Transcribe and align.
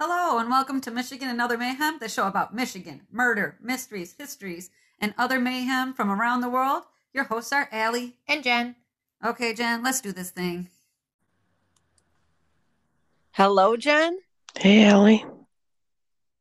Hello, 0.00 0.38
and 0.38 0.48
welcome 0.48 0.80
to 0.80 0.90
Michigan 0.90 1.28
and 1.28 1.42
Other 1.42 1.58
Mayhem, 1.58 1.98
the 2.00 2.08
show 2.08 2.26
about 2.26 2.54
Michigan, 2.54 3.02
murder, 3.12 3.58
mysteries, 3.60 4.14
histories, 4.18 4.70
and 4.98 5.12
other 5.18 5.38
mayhem 5.38 5.92
from 5.92 6.10
around 6.10 6.40
the 6.40 6.48
world. 6.48 6.84
Your 7.12 7.24
hosts 7.24 7.52
are 7.52 7.68
Ali. 7.70 8.16
And 8.26 8.42
Jenn. 8.42 8.76
Okay, 9.22 9.52
Jenn, 9.52 9.82
let's 9.82 10.00
do 10.00 10.10
this 10.12 10.30
thing. 10.30 10.68
Hello, 13.32 13.76
Jenn. 13.76 14.18
Hey, 14.58 14.88
Ali. 14.88 15.22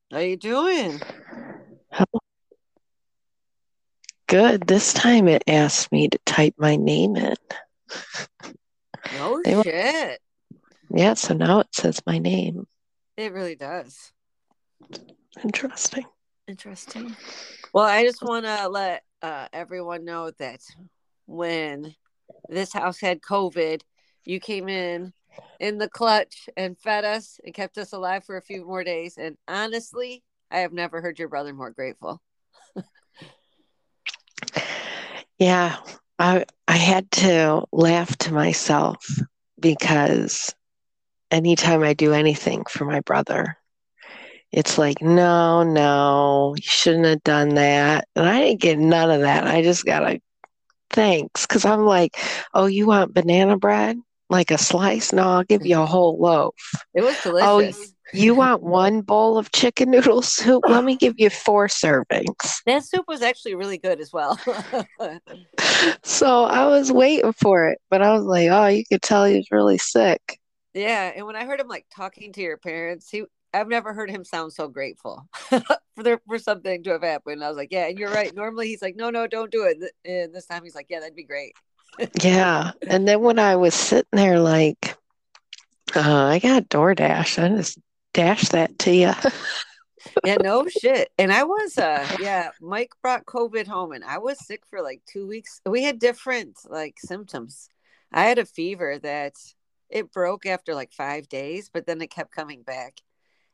How 0.09 0.19
you 0.19 0.37
doing? 0.37 1.01
Good. 4.27 4.67
This 4.67 4.93
time 4.93 5.27
it 5.27 5.43
asked 5.47 5.91
me 5.91 6.07
to 6.07 6.17
type 6.25 6.53
my 6.57 6.77
name 6.77 7.17
in. 7.17 7.35
No 9.15 9.41
They 9.43 9.55
were- 9.57 9.63
shit. 9.63 10.21
Yeah, 10.95 11.15
so 11.15 11.33
now 11.33 11.59
it 11.59 11.67
says 11.75 11.99
my 12.05 12.19
name. 12.19 12.65
It 13.19 13.33
really 13.33 13.55
does. 13.55 14.13
Interesting. 15.43 16.05
Interesting. 16.47 17.17
Well, 17.73 17.83
I 17.83 18.05
just 18.05 18.23
want 18.23 18.45
to 18.45 18.69
let 18.69 19.03
uh, 19.21 19.49
everyone 19.51 20.05
know 20.05 20.31
that 20.39 20.61
when 21.25 21.93
this 22.47 22.71
house 22.71 23.01
had 23.01 23.19
COVID, 23.19 23.81
you 24.23 24.39
came 24.39 24.69
in 24.69 25.11
in 25.59 25.79
the 25.79 25.89
clutch 25.89 26.47
and 26.55 26.79
fed 26.79 27.03
us 27.03 27.41
and 27.43 27.53
kept 27.53 27.77
us 27.77 27.91
alive 27.91 28.23
for 28.23 28.37
a 28.37 28.41
few 28.41 28.65
more 28.65 28.85
days. 28.85 29.17
And 29.17 29.35
honestly, 29.49 30.23
I 30.49 30.59
have 30.59 30.71
never 30.71 31.01
heard 31.01 31.19
your 31.19 31.27
brother 31.27 31.53
more 31.53 31.71
grateful. 31.71 32.21
Yeah, 35.37 35.75
I 36.17 36.45
I 36.69 36.77
had 36.77 37.11
to 37.11 37.65
laugh 37.73 38.17
to 38.19 38.33
myself 38.33 39.05
because 39.59 40.55
anytime 41.31 41.83
I 41.83 41.93
do 41.93 42.13
anything 42.13 42.63
for 42.69 42.85
my 42.85 43.01
brother, 43.01 43.57
it's 44.51 44.77
like, 44.77 45.01
no, 45.01 45.63
no, 45.63 46.55
you 46.55 46.63
shouldn't 46.63 47.05
have 47.05 47.23
done 47.23 47.55
that. 47.55 48.07
And 48.15 48.27
I 48.27 48.39
didn't 48.41 48.61
get 48.61 48.79
none 48.79 49.11
of 49.11 49.21
that. 49.21 49.45
I 49.45 49.61
just 49.61 49.85
got 49.85 50.03
a 50.03 50.19
thanks 50.89 51.45
because 51.45 51.65
I'm 51.65 51.85
like, 51.85 52.17
oh, 52.53 52.65
you 52.65 52.87
want 52.87 53.13
banana 53.13 53.57
bread? 53.57 53.97
Like 54.29 54.51
a 54.51 54.57
slice? 54.57 55.13
No, 55.13 55.23
I'll 55.23 55.43
give 55.43 55.65
you 55.65 55.79
a 55.79 55.85
whole 55.85 56.19
loaf. 56.19 56.55
It 56.93 57.01
was 57.01 57.15
oh, 57.25 57.29
delicious. 57.29 57.79
Oh. 57.79 57.95
You 58.11 58.33
want 58.33 58.63
one 58.63 59.01
bowl 59.01 59.37
of 59.37 59.51
chicken 59.51 59.91
noodle 59.91 60.21
soup? 60.23 60.63
Let 60.67 60.83
me 60.83 60.95
give 60.95 61.15
you 61.17 61.29
four 61.29 61.67
servings. 61.67 62.61
that 62.65 62.83
soup 62.83 63.05
was 63.07 63.21
actually 63.21 63.55
really 63.55 63.77
good 63.77 63.99
as 63.99 64.11
well. 64.11 64.39
So 66.03 66.43
I 66.43 66.65
was 66.65 66.91
waiting 66.91 67.31
for 67.33 67.69
it, 67.69 67.79
but 67.89 68.01
I 68.01 68.11
was 68.13 68.23
like, 68.23 68.49
oh, 68.49 68.67
you 68.67 68.83
could 68.85 69.01
tell 69.01 69.25
he 69.25 69.37
was 69.37 69.47
really 69.51 69.77
sick. 69.77 70.38
Yeah, 70.73 71.11
and 71.15 71.25
when 71.25 71.35
I 71.35 71.45
heard 71.45 71.59
him 71.59 71.67
like 71.67 71.85
talking 71.93 72.31
to 72.33 72.41
your 72.41 72.57
parents, 72.57 73.09
he 73.09 73.23
I've 73.53 73.67
never 73.67 73.93
heard 73.93 74.11
him 74.11 74.23
sound 74.23 74.53
so 74.53 74.67
grateful 74.67 75.27
for 75.33 76.21
for 76.27 76.37
something 76.37 76.83
to 76.83 76.91
have 76.91 77.03
happened. 77.03 77.43
I 77.43 77.47
was 77.47 77.57
like, 77.57 77.71
yeah, 77.71 77.87
and 77.87 77.97
you're 77.97 78.11
right. 78.11 78.33
Normally 78.35 78.67
he's 78.67 78.81
like, 78.81 78.95
no, 78.95 79.09
no, 79.09 79.27
don't 79.27 79.51
do 79.51 79.63
it. 79.63 79.91
And 80.05 80.33
this 80.33 80.45
time 80.45 80.63
he's 80.63 80.75
like, 80.75 80.87
yeah, 80.89 80.99
that'd 80.99 81.15
be 81.15 81.23
great. 81.23 81.53
Yeah. 82.21 82.71
And 82.87 83.07
then 83.07 83.21
when 83.21 83.39
I 83.39 83.55
was 83.55 83.73
sitting 83.73 84.05
there, 84.11 84.39
like, 84.39 84.95
uh, 85.95 86.25
I 86.25 86.39
got 86.39 86.69
DoorDash, 86.69 87.43
I 87.43 87.49
just 87.57 87.79
dashed 88.13 88.51
that 88.51 88.77
to 88.79 88.93
you. 88.93 89.11
Yeah, 90.23 90.37
no 90.41 90.65
shit. 90.67 91.09
And 91.17 91.31
I 91.31 91.43
was 91.43 91.77
uh 91.77 92.07
yeah, 92.21 92.51
Mike 92.61 92.93
brought 93.01 93.25
COVID 93.25 93.67
home 93.67 93.91
and 93.91 94.03
I 94.03 94.17
was 94.17 94.43
sick 94.45 94.63
for 94.69 94.81
like 94.81 95.01
2 95.11 95.27
weeks. 95.27 95.61
We 95.65 95.83
had 95.83 95.99
different 95.99 96.57
like 96.65 96.95
symptoms. 96.99 97.69
I 98.11 98.23
had 98.23 98.37
a 98.39 98.45
fever 98.45 98.97
that 98.99 99.33
it 99.89 100.11
broke 100.11 100.45
after 100.45 100.73
like 100.75 100.91
5 100.93 101.27
days, 101.29 101.69
but 101.73 101.85
then 101.85 102.01
it 102.01 102.11
kept 102.11 102.31
coming 102.31 102.63
back. 102.63 103.01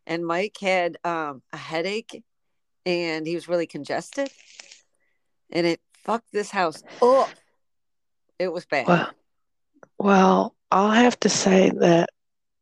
And 0.08 0.26
Mike 0.26 0.58
had 0.62 0.98
um 1.04 1.42
a 1.54 1.58
headache 1.58 2.24
and 2.86 3.26
he 3.26 3.36
was 3.36 3.48
really 3.48 3.68
congested. 3.68 4.30
And 5.52 5.66
it 5.66 5.82
fucked 5.94 6.32
this 6.32 6.52
house 6.52 6.84
up. 7.02 7.30
It 8.38 8.52
was 8.52 8.66
bad. 8.66 8.88
Well, 8.88 9.10
well, 9.98 10.56
I'll 10.72 10.92
have 10.92 11.20
to 11.22 11.30
say 11.30 11.72
that 11.80 12.10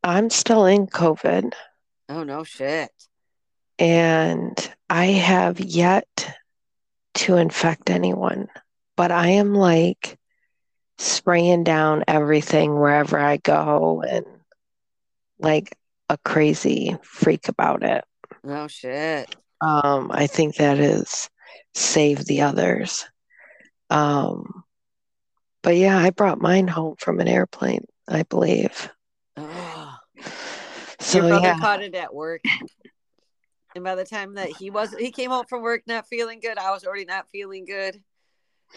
I'm 0.03 0.30
still 0.30 0.66
in 0.66 0.88
COVID 0.88 1.53
Oh 2.09 2.24
no 2.24 2.44
shit. 2.44 2.92
and 3.80 4.56
I 4.90 5.06
have 5.06 5.59
yet 5.59 6.38
to 7.16 7.38
infect 7.38 7.90
anyone, 7.90 8.50
but 8.97 9.12
I 9.12 9.28
am 9.30 9.53
like 9.56 10.18
spraying 10.98 11.64
down 11.64 12.04
everything 12.08 12.74
wherever 12.74 13.18
I 13.18 13.38
go 13.38 14.02
and 14.02 14.26
like 15.40 15.76
a 16.09 16.18
crazy 16.18 16.96
freak 17.04 17.50
about 17.50 17.84
it. 17.84 18.04
Oh 18.46 18.68
shit. 18.68 19.36
Um, 19.62 20.12
I 20.12 20.28
think 20.28 20.56
that 20.56 20.80
is 20.80 21.30
save 21.74 22.26
the 22.26 22.42
others. 22.42 23.06
Um, 23.90 24.64
but 25.62 25.78
yeah, 25.78 25.98
I 25.98 26.09
brought 26.09 26.42
mine 26.42 26.68
home 26.68 26.96
from 26.98 27.20
an 27.20 27.28
airplane, 27.28 27.86
I 28.08 28.24
believe. 28.24 28.90
Oh. 29.38 29.96
So 31.00 31.20
Your 31.20 31.28
brother 31.30 31.48
yeah, 31.48 31.59
caught 31.59 31.84
it 31.84 31.96
at 31.96 32.14
work. 32.14 32.42
And 33.76 33.84
by 33.84 33.96
the 33.96 34.06
time 34.06 34.36
that 34.36 34.50
he 34.50 34.70
was 34.70 34.96
he 34.98 35.12
came 35.12 35.32
home 35.32 35.46
from 35.50 35.64
work 35.64 35.84
not 35.88 36.08
feeling 36.08 36.40
good, 36.40 36.58
I 36.58 36.72
was 36.72 36.86
already 36.86 37.06
not 37.06 37.28
feeling 37.32 37.66
good. 37.66 38.02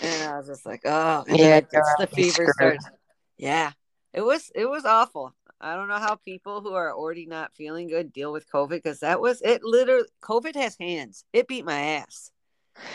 And 0.02 0.22
I 0.22 0.36
was 0.38 0.46
just 0.46 0.66
like, 0.66 0.82
oh 0.84 1.24
and 1.28 1.38
Yeah, 1.38 1.60
the 1.98 2.06
fever 2.06 2.52
started. 2.54 2.80
Yeah. 3.38 3.72
It 4.12 4.22
was 4.22 4.50
it 4.54 4.66
was 4.66 4.84
awful. 4.84 5.34
I 5.60 5.74
don't 5.74 5.88
know 5.88 5.98
how 5.98 6.16
people 6.16 6.60
who 6.60 6.72
are 6.74 6.94
already 6.94 7.26
not 7.26 7.54
feeling 7.54 7.88
good 7.88 8.12
deal 8.12 8.32
with 8.32 8.50
COVID 8.50 8.68
because 8.70 9.00
that 9.00 9.20
was 9.20 9.40
it 9.42 9.62
literally 9.64 10.08
COVID 10.22 10.54
has 10.56 10.76
hands. 10.78 11.24
It 11.32 11.48
beat 11.48 11.64
my 11.64 11.80
ass. 11.80 12.30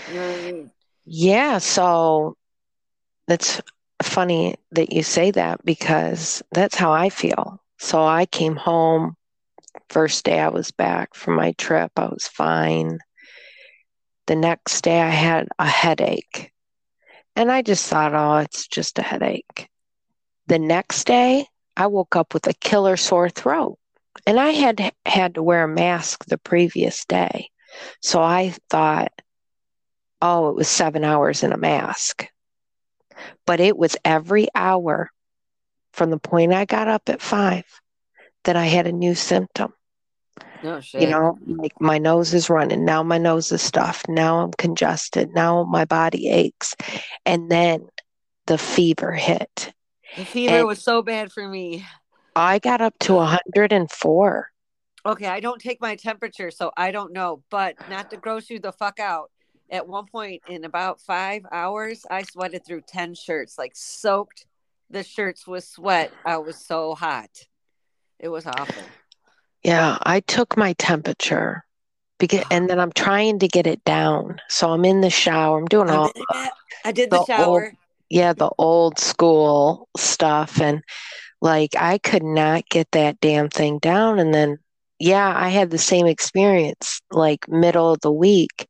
You 0.07 0.15
know 0.15 0.27
what 0.31 0.39
I 0.39 0.41
mean? 0.41 0.71
yeah, 1.05 1.57
so 1.57 2.35
that's 3.27 3.61
funny 4.03 4.55
that 4.71 4.93
you 4.93 5.03
say 5.03 5.31
that 5.31 5.63
because 5.65 6.41
that's 6.51 6.75
how 6.75 6.91
I 6.91 7.09
feel. 7.09 7.61
So 7.79 8.03
I 8.03 8.25
came 8.25 8.55
home 8.55 9.15
first 9.89 10.23
day 10.25 10.39
I 10.39 10.49
was 10.49 10.71
back 10.71 11.13
from 11.15 11.35
my 11.35 11.53
trip, 11.53 11.91
I 11.97 12.05
was 12.05 12.27
fine. 12.27 12.99
The 14.27 14.35
next 14.35 14.81
day 14.81 15.01
I 15.01 15.09
had 15.09 15.47
a 15.59 15.67
headache. 15.67 16.51
And 17.35 17.51
I 17.51 17.61
just 17.61 17.87
thought, 17.87 18.13
oh, 18.13 18.37
it's 18.37 18.67
just 18.67 18.99
a 18.99 19.01
headache. 19.01 19.69
The 20.47 20.59
next 20.59 21.05
day, 21.05 21.47
I 21.77 21.87
woke 21.87 22.15
up 22.15 22.33
with 22.33 22.47
a 22.47 22.53
killer 22.53 22.97
sore 22.97 23.29
throat. 23.29 23.77
And 24.27 24.39
I 24.39 24.49
had 24.49 24.91
had 25.05 25.35
to 25.35 25.43
wear 25.43 25.63
a 25.63 25.67
mask 25.67 26.25
the 26.25 26.37
previous 26.37 27.05
day. 27.05 27.49
So 28.01 28.21
I 28.21 28.53
thought, 28.69 29.11
oh, 30.21 30.49
it 30.49 30.55
was 30.55 30.67
seven 30.67 31.03
hours 31.03 31.43
in 31.43 31.53
a 31.53 31.57
mask. 31.57 32.27
But 33.45 33.59
it 33.59 33.77
was 33.77 33.95
every 34.03 34.47
hour 34.53 35.09
from 35.93 36.09
the 36.09 36.19
point 36.19 36.53
I 36.53 36.65
got 36.65 36.87
up 36.87 37.07
at 37.07 37.21
five 37.21 37.65
that 38.43 38.55
I 38.55 38.65
had 38.65 38.87
a 38.87 38.91
new 38.91 39.15
symptom. 39.15 39.73
No 40.63 40.79
shit. 40.79 41.01
You 41.01 41.09
know, 41.09 41.37
like 41.45 41.79
my 41.79 41.97
nose 41.97 42.33
is 42.33 42.49
running. 42.49 42.85
Now 42.85 43.03
my 43.03 43.17
nose 43.17 43.51
is 43.51 43.61
stuffed. 43.61 44.07
Now 44.07 44.39
I'm 44.41 44.51
congested. 44.53 45.33
Now 45.33 45.63
my 45.63 45.85
body 45.85 46.29
aches. 46.29 46.75
And 47.25 47.49
then 47.49 47.87
the 48.47 48.57
fever 48.57 49.11
hit. 49.11 49.73
the 50.17 50.25
fever 50.25 50.55
and- 50.57 50.67
was 50.67 50.83
so 50.83 51.01
bad 51.01 51.31
for 51.31 51.47
me. 51.47 51.85
I 52.35 52.59
got 52.59 52.79
up 52.79 52.97
to 52.99 53.15
104. 53.15 54.51
Okay, 55.05 55.25
I 55.25 55.39
don't 55.39 55.59
take 55.59 55.81
my 55.81 55.95
temperature, 55.95 56.49
so 56.49 56.71
I 56.77 56.91
don't 56.91 57.11
know. 57.11 57.43
But 57.49 57.75
not 57.89 58.09
to 58.11 58.17
gross 58.17 58.49
you 58.49 58.59
the 58.59 58.71
fuck 58.71 58.99
out. 58.99 59.31
At 59.69 59.87
one 59.87 60.05
point 60.05 60.41
in 60.47 60.63
about 60.63 61.01
five 61.01 61.45
hours, 61.51 62.05
I 62.09 62.23
sweated 62.23 62.65
through 62.65 62.81
10 62.87 63.15
shirts, 63.15 63.57
like 63.57 63.71
soaked 63.73 64.45
the 64.89 65.03
shirts 65.03 65.47
with 65.47 65.63
sweat. 65.63 66.11
I 66.25 66.37
was 66.37 66.57
so 66.57 66.93
hot. 66.93 67.29
It 68.19 68.29
was 68.29 68.45
awful. 68.45 68.83
Yeah, 69.63 69.97
I 70.01 70.21
took 70.21 70.57
my 70.57 70.73
temperature 70.73 71.63
because, 72.19 72.45
and 72.51 72.69
then 72.69 72.79
I'm 72.79 72.91
trying 72.91 73.39
to 73.39 73.47
get 73.47 73.67
it 73.67 73.83
down. 73.83 74.39
So 74.49 74.71
I'm 74.71 74.85
in 74.85 75.01
the 75.01 75.09
shower. 75.09 75.59
I'm 75.59 75.65
doing 75.65 75.89
all. 75.89 76.11
I 76.83 76.91
did 76.91 77.09
the 77.09 77.19
the 77.19 77.25
shower. 77.25 77.73
yeah, 78.09 78.33
the 78.33 78.49
old 78.57 78.99
school 78.99 79.87
stuff. 79.97 80.59
And 80.61 80.83
like, 81.41 81.75
I 81.77 81.97
could 81.97 82.23
not 82.23 82.69
get 82.69 82.89
that 82.91 83.19
damn 83.19 83.49
thing 83.49 83.79
down. 83.79 84.19
And 84.19 84.33
then, 84.33 84.57
yeah, 84.99 85.33
I 85.35 85.49
had 85.49 85.69
the 85.71 85.77
same 85.77 86.07
experience. 86.07 87.01
Like, 87.11 87.47
middle 87.47 87.91
of 87.91 88.01
the 88.01 88.11
week, 88.11 88.67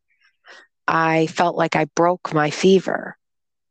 I 0.88 1.28
felt 1.28 1.56
like 1.56 1.76
I 1.76 1.86
broke 1.96 2.34
my 2.34 2.50
fever. 2.50 3.18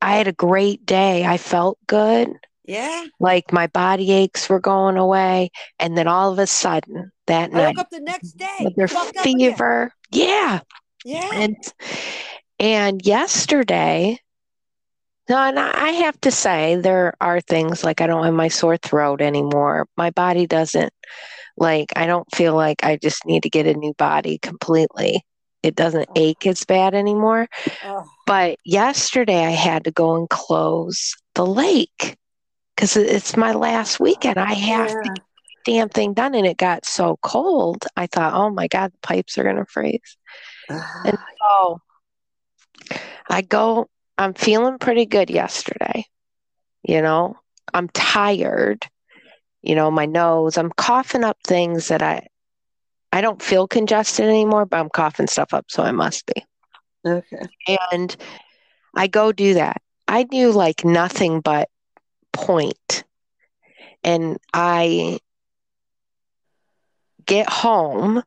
I 0.02 0.16
had 0.16 0.28
a 0.28 0.32
great 0.32 0.86
day. 0.86 1.24
I 1.24 1.36
felt 1.36 1.78
good. 1.86 2.30
Yeah. 2.64 3.06
Like, 3.18 3.52
my 3.52 3.66
body 3.68 4.12
aches 4.12 4.48
were 4.48 4.60
going 4.60 4.96
away. 4.96 5.50
And 5.78 5.96
then 5.98 6.08
all 6.08 6.32
of 6.32 6.38
a 6.38 6.46
sudden, 6.46 7.10
that 7.26 7.50
I 7.50 7.54
night, 7.54 7.76
woke 7.76 7.78
up 7.78 7.90
the 7.90 8.00
next 8.00 8.32
day. 8.32 8.58
with 8.60 8.76
their 8.76 8.88
fucked 8.88 9.16
up 9.16 9.24
again. 9.26 9.52
fever. 9.52 9.92
Yeah. 10.12 10.60
Yeah. 11.04 11.30
And 11.32 11.56
and 12.58 13.06
yesterday, 13.06 14.18
no, 15.28 15.36
and 15.38 15.58
I 15.58 15.90
have 15.90 16.20
to 16.22 16.30
say 16.30 16.76
there 16.76 17.14
are 17.20 17.40
things 17.40 17.84
like 17.84 18.00
I 18.00 18.06
don't 18.06 18.24
have 18.24 18.34
my 18.34 18.48
sore 18.48 18.76
throat 18.76 19.22
anymore. 19.22 19.86
My 19.96 20.10
body 20.10 20.46
doesn't 20.46 20.92
Like, 21.56 21.92
I 21.96 22.06
don't 22.06 22.26
feel 22.34 22.54
like 22.54 22.84
I 22.84 22.96
just 22.96 23.26
need 23.26 23.42
to 23.44 23.50
get 23.50 23.66
a 23.66 23.74
new 23.74 23.94
body 23.94 24.38
completely. 24.38 25.24
It 25.62 25.76
doesn't 25.76 26.08
oh. 26.08 26.12
ache 26.16 26.46
as 26.46 26.64
bad 26.64 26.94
anymore. 26.94 27.48
Oh, 27.84 28.06
But 28.26 28.58
yesterday 28.64 29.44
I 29.44 29.50
had 29.50 29.84
to 29.84 29.92
go 29.92 30.16
and 30.16 30.28
close 30.28 31.14
the 31.34 31.46
lake 31.46 32.16
because 32.80 32.96
it's 32.96 33.36
my 33.36 33.52
last 33.52 34.00
weekend. 34.00 34.38
I 34.38 34.54
have 34.54 34.88
to 35.02 35.10
get 35.10 35.22
the 35.66 35.72
damn 35.72 35.90
thing 35.90 36.14
done. 36.14 36.34
And 36.34 36.46
it 36.46 36.56
got 36.56 36.86
so 36.86 37.18
cold. 37.22 37.84
I 37.94 38.06
thought, 38.06 38.32
oh 38.32 38.48
my 38.48 38.68
God, 38.68 38.90
the 38.92 38.98
pipes 39.02 39.36
are 39.36 39.42
going 39.42 39.56
to 39.56 39.66
freeze. 39.66 40.16
And 40.70 41.18
so 41.42 41.82
I 43.28 43.42
go, 43.42 43.90
I'm 44.16 44.32
feeling 44.32 44.78
pretty 44.78 45.04
good 45.04 45.28
yesterday. 45.28 46.06
You 46.82 47.02
know, 47.02 47.36
I'm 47.74 47.90
tired. 47.90 48.86
You 49.60 49.74
know, 49.74 49.90
my 49.90 50.06
nose, 50.06 50.56
I'm 50.56 50.70
coughing 50.70 51.22
up 51.22 51.36
things 51.46 51.88
that 51.88 52.00
I, 52.00 52.28
I 53.12 53.20
don't 53.20 53.42
feel 53.42 53.68
congested 53.68 54.24
anymore, 54.24 54.64
but 54.64 54.80
I'm 54.80 54.88
coughing 54.88 55.26
stuff 55.26 55.52
up, 55.52 55.66
so 55.68 55.82
I 55.82 55.90
must 55.90 56.24
be. 56.24 56.46
okay. 57.04 57.46
And 57.92 58.16
I 58.96 59.06
go 59.06 59.32
do 59.32 59.52
that. 59.54 59.82
I 60.08 60.22
do 60.22 60.50
like 60.50 60.82
nothing 60.82 61.42
but 61.42 61.68
point. 62.32 63.04
And 64.02 64.38
I 64.52 65.18
get 67.26 67.48
home, 67.48 68.22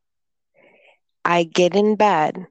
I 1.26 1.44
get 1.44 1.76
in 1.76 1.96
bed, 1.96 2.48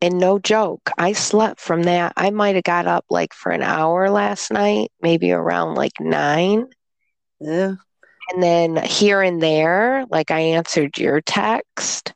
and 0.00 0.18
no 0.18 0.38
joke, 0.38 0.90
I 0.96 1.12
slept 1.12 1.60
from 1.60 1.82
that. 1.82 2.14
I 2.16 2.30
might 2.30 2.54
have 2.54 2.64
got 2.64 2.86
up 2.86 3.04
like 3.10 3.34
for 3.34 3.52
an 3.52 3.62
hour 3.62 4.08
last 4.10 4.50
night, 4.50 4.90
maybe 5.02 5.30
around 5.32 5.74
like 5.74 5.92
nine. 6.00 6.68
Yeah. 7.40 7.74
And 8.32 8.42
then 8.42 8.76
here 8.76 9.20
and 9.20 9.42
there, 9.42 10.06
like 10.10 10.30
I 10.30 10.40
answered 10.40 10.96
your 10.98 11.20
text. 11.20 12.14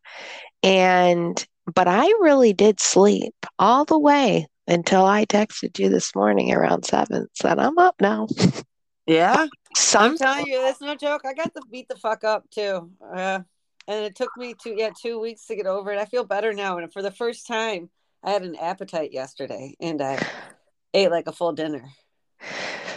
And, 0.62 1.44
but 1.74 1.88
I 1.88 2.06
really 2.20 2.52
did 2.52 2.80
sleep 2.80 3.34
all 3.58 3.84
the 3.84 3.98
way 3.98 4.46
until 4.66 5.04
I 5.04 5.26
texted 5.26 5.78
you 5.78 5.90
this 5.90 6.14
morning 6.14 6.52
around 6.52 6.86
seven. 6.86 7.26
Said, 7.34 7.58
I'm 7.58 7.78
up 7.78 7.96
now. 8.00 8.28
Yeah. 9.06 9.46
I'm 9.94 10.16
telling 10.16 10.46
you, 10.46 10.62
that's 10.62 10.80
no 10.80 10.94
joke. 10.94 11.22
I 11.24 11.34
got 11.34 11.52
to 11.54 11.62
beat 11.70 11.88
the 11.88 11.96
fuck 11.96 12.24
up 12.24 12.48
too. 12.50 12.90
Uh, 13.02 13.40
and 13.86 14.04
it 14.04 14.14
took 14.14 14.30
me 14.36 14.54
two 14.54 14.74
yeah, 14.76 14.90
two 15.00 15.20
weeks 15.20 15.46
to 15.46 15.56
get 15.56 15.66
over 15.66 15.92
it. 15.92 15.98
I 15.98 16.04
feel 16.06 16.24
better 16.24 16.52
now. 16.52 16.78
And 16.78 16.92
for 16.92 17.02
the 17.02 17.10
first 17.10 17.46
time, 17.46 17.90
I 18.22 18.30
had 18.30 18.42
an 18.42 18.56
appetite 18.56 19.12
yesterday 19.12 19.74
and 19.80 20.00
I 20.00 20.24
ate 20.94 21.10
like 21.10 21.26
a 21.26 21.32
full 21.32 21.52
dinner. 21.52 21.84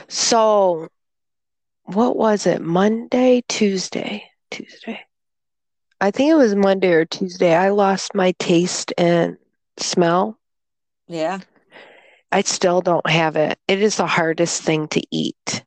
so 0.07 0.87
what 1.83 2.15
was 2.15 2.45
it? 2.45 2.61
Monday, 2.61 3.43
Tuesday, 3.47 4.23
Tuesday. 4.51 4.99
I 5.99 6.11
think 6.11 6.31
it 6.31 6.35
was 6.35 6.55
Monday 6.55 6.91
or 6.91 7.05
Tuesday. 7.05 7.55
I 7.55 7.69
lost 7.69 8.13
my 8.13 8.33
taste 8.39 8.93
and 8.97 9.37
smell. 9.77 10.37
Yeah. 11.07 11.39
I 12.31 12.41
still 12.41 12.81
don't 12.81 13.09
have 13.09 13.35
it. 13.35 13.57
It 13.67 13.81
is 13.81 13.97
the 13.97 14.05
hardest 14.05 14.61
thing 14.61 14.87
to 14.89 15.01
eat. 15.11 15.63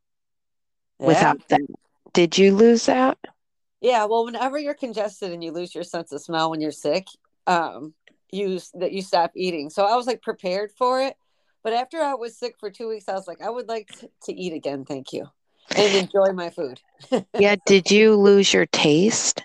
Without 1.00 1.40
yeah. 1.48 1.58
that. 1.58 1.66
Did 2.12 2.38
you 2.38 2.54
lose 2.54 2.86
that? 2.86 3.18
Yeah, 3.80 4.04
well, 4.04 4.24
whenever 4.24 4.58
you're 4.58 4.74
congested 4.74 5.32
and 5.32 5.42
you 5.42 5.52
lose 5.52 5.74
your 5.74 5.84
sense 5.84 6.12
of 6.12 6.20
smell 6.20 6.50
when 6.50 6.60
you're 6.60 6.70
sick, 6.70 7.06
um, 7.46 7.94
you 8.30 8.60
that 8.74 8.92
you 8.92 9.00
stop 9.00 9.32
eating. 9.34 9.70
So 9.70 9.84
I 9.84 9.96
was 9.96 10.06
like 10.06 10.20
prepared 10.20 10.70
for 10.76 11.00
it, 11.02 11.16
but 11.64 11.72
after 11.72 11.98
I 12.00 12.14
was 12.14 12.38
sick 12.38 12.56
for 12.60 12.70
two 12.70 12.88
weeks, 12.88 13.08
I 13.08 13.14
was 13.14 13.26
like, 13.26 13.40
I 13.40 13.48
would 13.48 13.68
like 13.68 13.88
to, 14.00 14.10
to 14.24 14.32
eat 14.34 14.52
again, 14.52 14.84
thank 14.84 15.12
you, 15.12 15.26
and 15.74 15.94
enjoy 15.94 16.32
my 16.32 16.50
food. 16.50 16.80
Yeah, 17.38 17.56
did 17.64 17.90
you 17.90 18.16
lose 18.16 18.52
your 18.52 18.66
taste? 18.66 19.44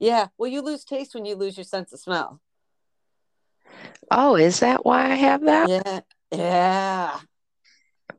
Yeah, 0.00 0.26
well, 0.38 0.50
you 0.50 0.60
lose 0.60 0.84
taste 0.84 1.14
when 1.14 1.24
you 1.24 1.36
lose 1.36 1.56
your 1.56 1.64
sense 1.64 1.92
of 1.92 2.00
smell. 2.00 2.40
Oh, 4.10 4.34
is 4.36 4.60
that 4.60 4.84
why 4.84 5.04
I 5.04 5.14
have 5.14 5.42
that? 5.42 5.68
Yeah, 5.68 6.00
yeah. 6.32 7.18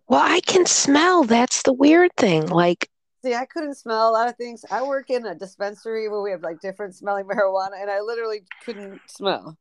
Well, 0.09 0.21
I 0.21 0.41
can 0.41 0.65
smell. 0.65 1.23
That's 1.23 1.61
the 1.61 1.73
weird 1.73 2.11
thing. 2.17 2.47
Like, 2.47 2.89
See, 3.23 3.35
I 3.35 3.45
couldn't 3.45 3.75
smell 3.75 4.09
a 4.09 4.11
lot 4.11 4.29
of 4.29 4.35
things. 4.37 4.65
I 4.71 4.81
work 4.81 5.09
in 5.09 5.25
a 5.25 5.35
dispensary 5.35 6.07
where 6.09 6.21
we 6.21 6.31
have 6.31 6.41
like 6.41 6.61
different 6.61 6.95
smelling 6.95 7.25
marijuana, 7.29 7.81
and 7.81 7.91
I 7.91 8.01
literally 8.01 8.43
couldn't 8.65 9.01
smell. 9.07 9.57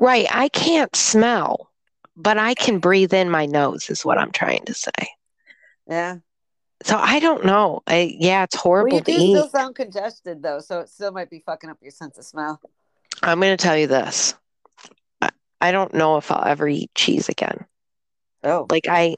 right, 0.00 0.26
I 0.30 0.48
can't 0.48 0.94
smell, 0.96 1.70
but 2.16 2.38
I 2.38 2.54
can 2.54 2.78
breathe 2.78 3.14
in 3.14 3.30
my 3.30 3.46
nose, 3.46 3.88
is 3.90 4.04
what 4.04 4.18
I'm 4.18 4.32
trying 4.32 4.64
to 4.64 4.74
say. 4.74 4.90
Yeah. 5.88 6.16
So 6.82 6.96
I 6.96 7.20
don't 7.20 7.44
know. 7.44 7.82
I, 7.86 8.16
yeah, 8.18 8.44
it's 8.44 8.54
Well, 8.54 8.62
horrible 8.62 8.98
you 8.98 9.04
to 9.04 9.12
do 9.12 9.28
still 9.28 9.48
sound 9.48 9.74
congested 9.76 10.42
though, 10.42 10.60
so 10.60 10.80
it 10.80 10.88
still 10.88 11.12
might 11.12 11.30
be 11.30 11.42
fucking 11.46 11.70
up 11.70 11.78
your 11.80 11.90
sense 11.90 12.18
of 12.18 12.24
smell. 12.24 12.60
I'm 13.22 13.40
going 13.40 13.56
to 13.56 13.62
tell 13.62 13.76
you 13.76 13.86
this. 13.86 14.34
I, 15.20 15.30
I 15.60 15.72
don't 15.72 15.94
know 15.94 16.16
if 16.16 16.30
I'll 16.30 16.44
ever 16.44 16.68
eat 16.68 16.90
cheese 16.94 17.28
again. 17.28 17.66
Oh, 18.46 18.66
Like 18.70 18.86
I 18.88 19.16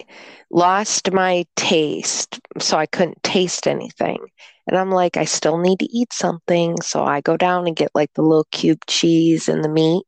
lost 0.51 1.13
my 1.13 1.45
taste, 1.57 2.41
so 2.59 2.77
I 2.79 2.87
couldn't 2.87 3.23
taste 3.23 3.67
anything. 3.69 4.19
And 4.67 4.77
I'm 4.79 4.91
like, 4.91 5.17
I 5.17 5.25
still 5.25 5.59
need 5.59 5.79
to 5.81 5.87
eat 5.87 6.13
something. 6.13 6.81
So 6.83 7.05
I 7.05 7.21
go 7.23 7.37
down 7.37 7.67
and 7.67 7.77
get 7.77 7.91
like 7.95 8.13
the 8.15 8.23
little 8.23 8.47
cube 8.53 8.81
cheese 8.87 9.49
and 9.49 9.65
the 9.65 9.69
meat. 9.69 10.05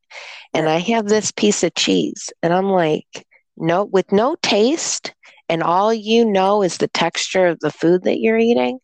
And 0.55 0.69
I 0.69 0.79
have 0.79 1.07
this 1.09 1.33
piece 1.33 1.63
of 1.65 1.75
cheese. 1.75 2.31
And 2.43 2.53
I'm 2.55 2.71
like, 2.71 3.27
no, 3.57 3.85
with 3.85 4.13
no 4.13 4.37
taste, 4.43 5.15
and 5.49 5.63
all 5.63 5.93
you 5.95 6.25
know 6.25 6.63
is 6.63 6.79
the 6.79 6.89
texture 6.89 7.47
of 7.47 7.61
the 7.61 7.71
food 7.71 8.05
that 8.05 8.21
you're 8.21 8.39
eating, 8.39 8.79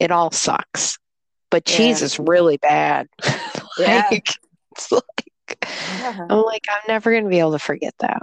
it 0.00 0.10
all 0.10 0.30
sucks. 0.30 0.98
But 1.50 1.64
cheese 1.64 2.00
Yeah. 2.00 2.06
is 2.06 2.18
really 2.18 2.58
bad. 2.58 3.08
Yeah. 3.78 4.02
Like, 4.10 4.28
it's 4.72 4.92
like, 4.92 5.68
yeah. 5.98 6.26
I'm 6.28 6.42
like, 6.42 6.64
I'm 6.68 6.82
never 6.88 7.12
going 7.12 7.24
to 7.24 7.30
be 7.30 7.38
able 7.38 7.52
to 7.52 7.58
forget 7.60 7.94
that. 8.00 8.22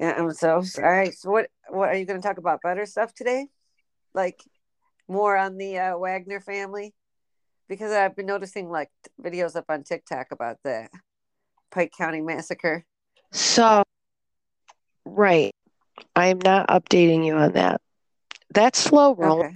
Yeah, 0.00 0.14
I'm 0.16 0.32
so 0.32 0.62
sorry. 0.64 1.12
So 1.12 1.30
what 1.30 1.48
what 1.68 1.90
are 1.90 1.96
you 1.96 2.06
going 2.06 2.20
to 2.20 2.26
talk 2.26 2.38
about 2.38 2.62
better 2.62 2.86
stuff 2.86 3.14
today? 3.14 3.46
Like 4.14 4.42
more 5.06 5.36
on 5.36 5.58
the 5.58 5.78
uh, 5.78 5.98
Wagner 5.98 6.40
family? 6.40 6.94
Because 7.68 7.92
I've 7.92 8.16
been 8.16 8.26
noticing 8.26 8.68
like 8.68 8.90
videos 9.22 9.54
up 9.54 9.66
on 9.68 9.84
TikTok 9.84 10.28
about 10.32 10.56
the 10.64 10.88
Pike 11.70 11.92
County 11.96 12.20
massacre. 12.20 12.84
So, 13.30 13.84
right. 15.04 15.54
I'm 16.16 16.40
not 16.42 16.68
updating 16.68 17.24
you 17.24 17.34
on 17.34 17.52
that. 17.52 17.80
That's 18.52 18.80
slow 18.80 19.14
roll. 19.14 19.44
Okay. 19.44 19.54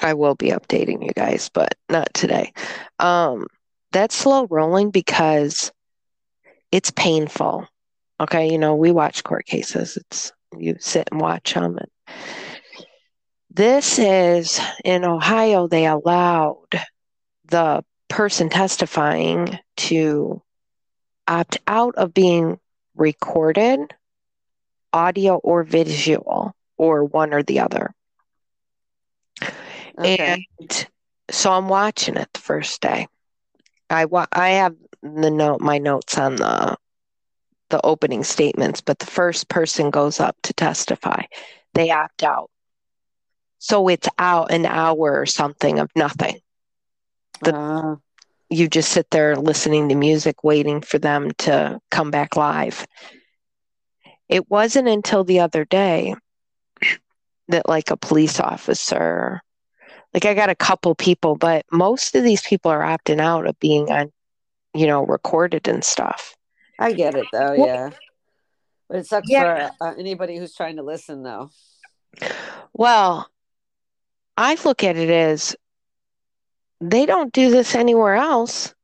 I 0.00 0.14
will 0.14 0.36
be 0.36 0.50
updating 0.50 1.04
you 1.04 1.10
guys, 1.16 1.50
but 1.52 1.74
not 1.88 2.14
today. 2.14 2.52
Um, 3.00 3.46
that's 3.90 4.14
slow 4.14 4.46
rolling 4.48 4.90
because 4.90 5.72
it's 6.70 6.92
painful. 6.92 7.66
Okay, 8.20 8.50
you 8.50 8.58
know, 8.58 8.74
we 8.74 8.90
watch 8.90 9.22
court 9.22 9.46
cases. 9.46 9.96
It's 9.96 10.32
you 10.56 10.76
sit 10.80 11.08
and 11.12 11.20
watch 11.20 11.54
them. 11.54 11.78
And 11.78 11.90
this 13.50 13.98
is 13.98 14.60
in 14.84 15.04
Ohio, 15.04 15.66
they 15.68 15.86
allowed 15.86 16.68
the 17.46 17.84
person 18.08 18.48
testifying 18.48 19.58
to 19.76 20.42
opt 21.26 21.58
out 21.66 21.94
of 21.96 22.14
being 22.14 22.58
recorded, 22.96 23.80
audio 24.92 25.36
or 25.36 25.62
visual, 25.62 26.54
or 26.76 27.04
one 27.04 27.32
or 27.32 27.42
the 27.42 27.60
other. 27.60 27.94
Okay. 29.98 30.44
And 30.60 30.86
so 31.30 31.52
I'm 31.52 31.68
watching 31.68 32.16
it 32.16 32.28
the 32.32 32.40
first 32.40 32.80
day. 32.80 33.06
I 33.90 34.06
wa- 34.06 34.26
I 34.32 34.50
have 34.50 34.74
the 35.02 35.30
note 35.30 35.60
my 35.60 35.78
notes 35.78 36.18
on 36.18 36.36
the 36.36 36.76
the 37.70 37.84
opening 37.84 38.24
statements, 38.24 38.80
but 38.80 38.98
the 38.98 39.06
first 39.06 39.48
person 39.48 39.90
goes 39.90 40.20
up 40.20 40.36
to 40.42 40.52
testify. 40.52 41.22
They 41.74 41.90
opt 41.90 42.22
out. 42.22 42.50
So 43.58 43.88
it's 43.88 44.08
out 44.18 44.50
an 44.50 44.66
hour 44.66 45.20
or 45.20 45.26
something 45.26 45.78
of 45.78 45.90
nothing. 45.96 46.40
the- 47.42 47.54
Uh, 47.54 47.96
You 48.50 48.66
just 48.66 48.92
sit 48.92 49.10
there 49.10 49.36
listening 49.36 49.90
to 49.90 49.94
music, 49.94 50.42
waiting 50.42 50.80
for 50.80 50.98
them 50.98 51.32
to 51.32 51.78
come 51.90 52.10
back 52.10 52.34
live. 52.34 52.86
It 54.30 54.50
wasn't 54.50 54.88
until 54.88 55.22
the 55.22 55.40
other 55.40 55.66
day 55.66 56.14
that, 57.48 57.68
like, 57.68 57.90
a 57.90 57.98
police 57.98 58.40
officer, 58.40 59.42
like, 60.14 60.24
I 60.24 60.32
got 60.32 60.48
a 60.48 60.54
couple 60.54 60.94
people, 60.94 61.36
but 61.36 61.66
most 61.70 62.14
of 62.14 62.24
these 62.24 62.40
people 62.40 62.70
are 62.70 62.80
opting 62.80 63.20
out 63.20 63.46
of 63.46 63.58
being 63.60 63.90
on, 63.90 64.10
you 64.72 64.86
know, 64.86 65.04
recorded 65.04 65.68
and 65.68 65.84
stuff. 65.84 66.34
I 66.78 66.92
get 66.92 67.14
it 67.14 67.26
though, 67.32 67.54
Well- 67.56 67.66
yeah. 67.66 67.90
But 68.88 68.98
it 68.98 69.06
sucks 69.06 69.28
Yeah. 69.28 69.70
for 69.78 69.84
uh, 69.84 69.94
anybody 69.98 70.38
who's 70.38 70.54
trying 70.54 70.76
to 70.76 70.82
listen 70.82 71.22
though. 71.22 71.50
Well, 72.72 73.28
I 74.36 74.56
look 74.64 74.82
at 74.82 74.96
it 74.96 75.10
as 75.10 75.54
they 76.80 77.04
don't 77.04 77.32
do 77.32 77.50
this 77.50 77.74
anywhere 77.74 78.14
else. 78.14 78.74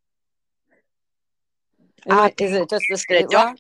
Is 2.07 2.13
Uh, 2.13 2.29
it- 2.37 2.41
is 2.45 2.53
it 2.53 2.69
just 2.69 2.85
the 2.91 2.99
state 2.99 3.31
law? 3.31 3.55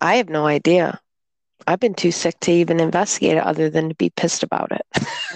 I 0.00 0.16
have 0.16 0.28
no 0.28 0.46
idea. 0.46 1.00
I've 1.70 1.80
been 1.80 1.94
too 1.94 2.10
sick 2.10 2.38
to 2.40 2.50
even 2.52 2.80
investigate 2.80 3.36
it 3.36 3.44
other 3.44 3.70
than 3.70 3.88
to 3.90 3.94
be 3.94 4.10
pissed 4.10 4.42
about 4.42 4.72
it. 4.72 4.82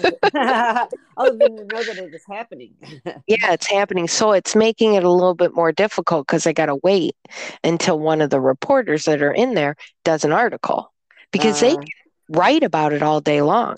Other 1.17 1.37
than 1.37 1.55
to 1.57 1.63
know 1.65 1.83
that 1.83 1.97
it 1.97 2.13
is 2.13 2.25
happening. 2.29 2.73
yeah, 3.27 3.53
it's 3.53 3.69
happening. 3.69 4.07
So 4.07 4.33
it's 4.33 4.55
making 4.55 4.95
it 4.95 5.03
a 5.03 5.09
little 5.09 5.33
bit 5.35 5.55
more 5.55 5.71
difficult 5.71 6.27
because 6.27 6.45
I 6.45 6.51
got 6.53 6.65
to 6.67 6.75
wait 6.83 7.15
until 7.63 7.99
one 7.99 8.21
of 8.21 8.29
the 8.29 8.41
reporters 8.41 9.05
that 9.05 9.21
are 9.21 9.31
in 9.31 9.53
there 9.53 9.75
does 10.03 10.25
an 10.25 10.33
article 10.33 10.91
because 11.31 11.61
they 11.61 11.71
Uh, 11.73 11.77
can 11.77 11.87
write 12.29 12.63
about 12.63 12.91
it 12.93 13.01
all 13.01 13.21
day 13.21 13.41
long. 13.41 13.75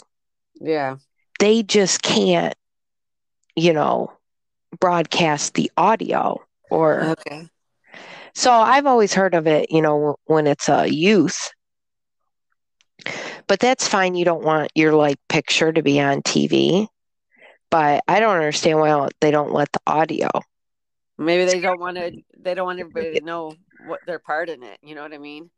yeah. 0.60 0.98
They 1.40 1.62
just 1.64 2.02
can't, 2.02 2.56
you 3.56 3.74
know, 3.74 4.12
broadcast 4.80 5.54
the 5.54 5.72
audio 5.78 6.42
or. 6.72 7.04
Okay. 7.04 7.48
So 8.34 8.52
I've 8.52 8.86
always 8.88 9.14
heard 9.14 9.34
of 9.36 9.48
it, 9.48 9.72
you 9.72 9.82
know, 9.82 10.16
when 10.26 10.48
it's 10.48 10.70
a 10.70 10.88
youth. 10.88 11.52
But 13.48 13.60
that's 13.60 13.88
fine. 13.88 14.16
You 14.16 14.26
don't 14.26 14.44
want 14.44 14.72
your 14.76 14.94
like 14.94 15.18
picture 15.30 15.72
to 15.72 15.82
be 15.82 16.00
on 16.02 16.22
TV. 16.22 16.88
But 17.70 18.04
I 18.08 18.20
don't 18.20 18.36
understand 18.36 18.80
why 18.80 19.10
they 19.20 19.32
don't 19.32 19.52
let 19.54 19.72
the 19.72 19.82
audio. 19.86 20.30
Maybe 21.18 21.46
they 21.46 21.60
don't 21.60 21.80
want 21.80 21.98
to. 21.98 22.12
They 22.40 22.54
don't 22.54 22.66
want 22.66 22.80
everybody 22.80 23.20
to 23.20 23.26
know 23.26 23.54
what 23.88 24.00
their 24.06 24.20
part 24.20 24.50
in 24.50 24.64
it. 24.64 24.80
You 24.82 24.96
know 24.96 25.02
what 25.02 25.14
I 25.14 25.18
mean? 25.18 25.50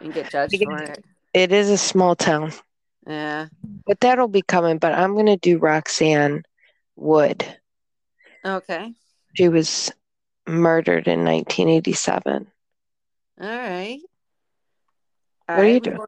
And 0.00 0.12
get 0.12 0.30
judged 0.30 0.52
Because- 0.52 0.66
for 0.66 0.82
it. 0.92 1.04
It 1.34 1.52
is 1.52 1.68
a 1.70 1.76
small 1.76 2.16
town, 2.16 2.52
Yeah. 3.06 3.48
but 3.86 4.00
that'll 4.00 4.28
be 4.28 4.40
coming. 4.42 4.78
But 4.78 4.94
I'm 4.94 5.12
going 5.12 5.26
to 5.26 5.36
do 5.36 5.58
Roxanne 5.58 6.42
Wood. 6.96 7.44
Okay. 8.44 8.94
She 9.34 9.48
was 9.48 9.92
murdered 10.46 11.06
in 11.06 11.24
1987. 11.24 12.50
All 13.40 13.46
right. 13.46 14.00
What 15.46 15.58
are 15.58 15.68
you 15.68 15.80
doing? 15.80 15.98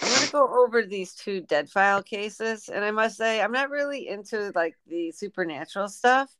I'm 0.00 0.26
to 0.26 0.32
go 0.32 0.64
over 0.64 0.84
these 0.84 1.14
two 1.14 1.40
dead 1.40 1.68
file 1.68 2.02
cases, 2.02 2.68
and 2.68 2.84
I 2.84 2.90
must 2.90 3.16
say 3.16 3.40
I'm 3.40 3.52
not 3.52 3.70
really 3.70 4.08
into 4.08 4.52
like 4.54 4.76
the 4.86 5.10
supernatural 5.12 5.88
stuff, 5.88 6.34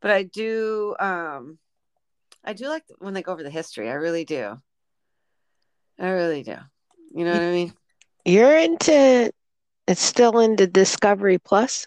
but 0.00 0.10
I 0.10 0.24
do. 0.24 0.96
um 0.98 1.58
I 2.44 2.52
do 2.52 2.68
like 2.68 2.84
when 2.98 3.14
they 3.14 3.22
go 3.22 3.32
over 3.32 3.42
the 3.42 3.50
history. 3.50 3.90
I 3.90 3.94
really 3.94 4.24
do. 4.24 4.56
I 5.98 6.08
really 6.08 6.42
do. 6.42 6.56
You 7.12 7.24
know 7.24 7.32
what 7.32 7.42
I 7.42 7.50
mean? 7.50 7.72
You're 8.24 8.58
into, 8.58 9.32
it's 9.86 10.02
still 10.02 10.38
into 10.40 10.66
Discovery 10.66 11.38
Plus. 11.38 11.86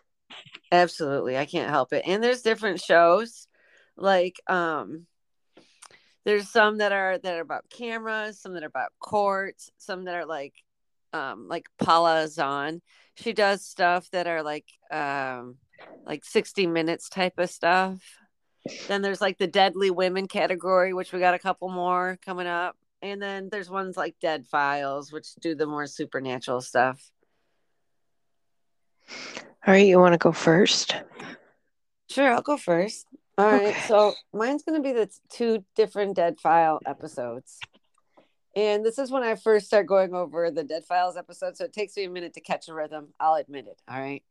Absolutely. 0.72 1.38
I 1.38 1.46
can't 1.46 1.70
help 1.70 1.94
it. 1.94 2.04
And 2.06 2.24
there's 2.24 2.42
different 2.42 2.82
shows. 2.82 3.48
Like 3.96 4.40
um 4.48 5.06
there's 6.26 6.50
some 6.50 6.78
that 6.78 6.92
are 6.92 7.18
that 7.18 7.38
are 7.38 7.42
about 7.42 7.70
cameras, 7.70 8.40
some 8.40 8.54
that 8.54 8.64
are 8.64 8.68
about 8.68 8.92
courts, 9.00 9.72
some 9.78 10.06
that 10.06 10.16
are 10.16 10.26
like 10.26 10.54
um 11.14 11.48
like 11.48 11.68
Paula 11.78 12.28
Zahn. 12.28 12.82
She 13.16 13.34
does 13.34 13.66
stuff 13.66 14.10
that 14.12 14.28
are 14.28 14.44
like 14.44 14.66
um 14.92 15.58
like 16.06 16.26
60 16.26 16.68
minutes 16.68 17.10
type 17.10 17.38
of 17.38 17.50
stuff. 17.50 18.00
Then 18.88 19.02
there's 19.02 19.22
like 19.22 19.38
the 19.38 19.48
deadly 19.48 19.90
women 19.92 20.28
category, 20.28 20.94
which 20.94 21.14
we 21.14 21.20
got 21.20 21.34
a 21.34 21.40
couple 21.40 21.70
more 21.70 22.18
coming 22.26 22.48
up. 22.48 22.76
And 23.02 23.22
then 23.22 23.50
there's 23.50 23.70
ones 23.70 23.96
like 23.96 24.16
Dead 24.20 24.46
Files, 24.46 25.12
which 25.12 25.34
do 25.36 25.56
the 25.56 25.66
more 25.66 25.88
supernatural 25.88 26.62
stuff. 26.62 27.02
All 29.66 29.74
right, 29.74 29.88
you 29.88 30.00
want 30.00 30.14
to 30.14 30.18
go 30.18 30.32
first? 30.32 30.96
Sure, 32.10 32.34
I'll 32.34 32.42
go 32.42 32.58
first. 32.58 33.06
All 33.38 33.46
right. 33.46 33.68
Okay. 33.68 33.88
So 33.88 34.14
mine's 34.34 34.64
going 34.64 34.82
to 34.82 34.88
be 34.88 34.94
the 34.94 35.10
two 35.30 35.64
different 35.76 36.16
Dead 36.16 36.40
File 36.40 36.80
episodes. 36.86 37.60
And 38.56 38.84
this 38.84 38.98
is 38.98 39.12
when 39.12 39.24
I 39.24 39.36
first 39.36 39.68
start 39.68 39.88
going 39.88 40.14
over 40.14 40.50
the 40.50 40.64
Dead 40.64 40.84
Files 40.86 41.18
episode. 41.18 41.56
So 41.56 41.66
it 41.66 41.74
takes 41.74 41.96
me 41.96 42.06
a 42.06 42.10
minute 42.10 42.34
to 42.34 42.42
catch 42.42 42.68
a 42.68 42.74
rhythm. 42.74 43.10
I'll 43.20 43.36
admit 43.36 43.68
it. 43.68 43.82
All 43.88 44.00
right. 44.00 44.24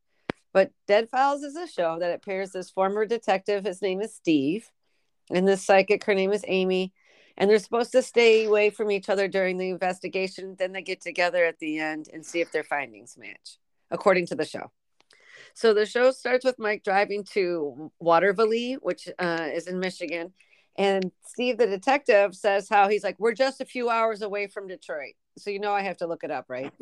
But 0.53 0.73
Dead 0.87 1.09
Files 1.09 1.43
is 1.43 1.57
a 1.57 1.69
show 1.69 1.99
that 2.01 2.25
pairs 2.25 2.53
this 2.53 2.71
former 2.71 3.07
detective. 3.07 3.65
His 3.65 3.81
name 3.81 4.01
is 4.01 4.15
Steve. 4.15 4.71
And 5.31 5.47
this 5.47 5.65
psychic, 5.65 6.05
her 6.05 6.15
name 6.15 6.33
is 6.33 6.45
Amy. 6.49 6.93
And 7.37 7.49
they're 7.49 7.59
supposed 7.61 7.93
to 7.93 8.03
stay 8.03 8.47
away 8.47 8.71
from 8.71 8.91
each 8.91 9.09
other 9.09 9.29
during 9.29 9.59
the 9.59 9.69
investigation. 9.69 10.57
Then 10.59 10.73
they 10.73 10.83
get 10.83 11.01
together 11.01 11.45
at 11.45 11.59
the 11.61 11.79
end 11.79 12.09
and 12.13 12.27
see 12.27 12.41
if 12.41 12.51
their 12.51 12.65
findings 12.65 13.17
match, 13.17 13.59
according 13.91 14.27
to 14.27 14.35
the 14.35 14.45
show. 14.45 14.73
So 15.55 15.73
the 15.73 15.87
show 15.87 16.11
starts 16.11 16.45
with 16.45 16.59
Mike 16.59 16.83
driving 16.83 17.25
to 17.35 17.93
Watervliet, 18.03 18.79
which 18.83 19.09
uh, 19.19 19.49
is 19.53 19.69
in 19.69 19.79
Michigan. 19.79 20.33
And 20.79 21.11
Steve, 21.27 21.59
the 21.59 21.67
detective, 21.67 22.37
says 22.37 22.69
how 22.69 22.89
he's 22.89 23.03
like, 23.03 23.17
We're 23.19 23.35
just 23.35 23.61
a 23.61 23.65
few 23.67 23.91
hours 23.91 24.23
away 24.23 24.47
from 24.47 24.69
Detroit. 24.69 25.15
So 25.37 25.51
you 25.51 25.59
know 25.59 25.73
I 25.73 25.83
have 25.83 25.99
to 25.99 26.07
look 26.07 26.25
it 26.25 26.31
up, 26.31 26.47
right? 26.49 26.73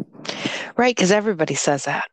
Right, 0.76 0.94
because 0.94 1.10
everybody 1.10 1.54
says 1.54 1.84
that. 1.84 2.08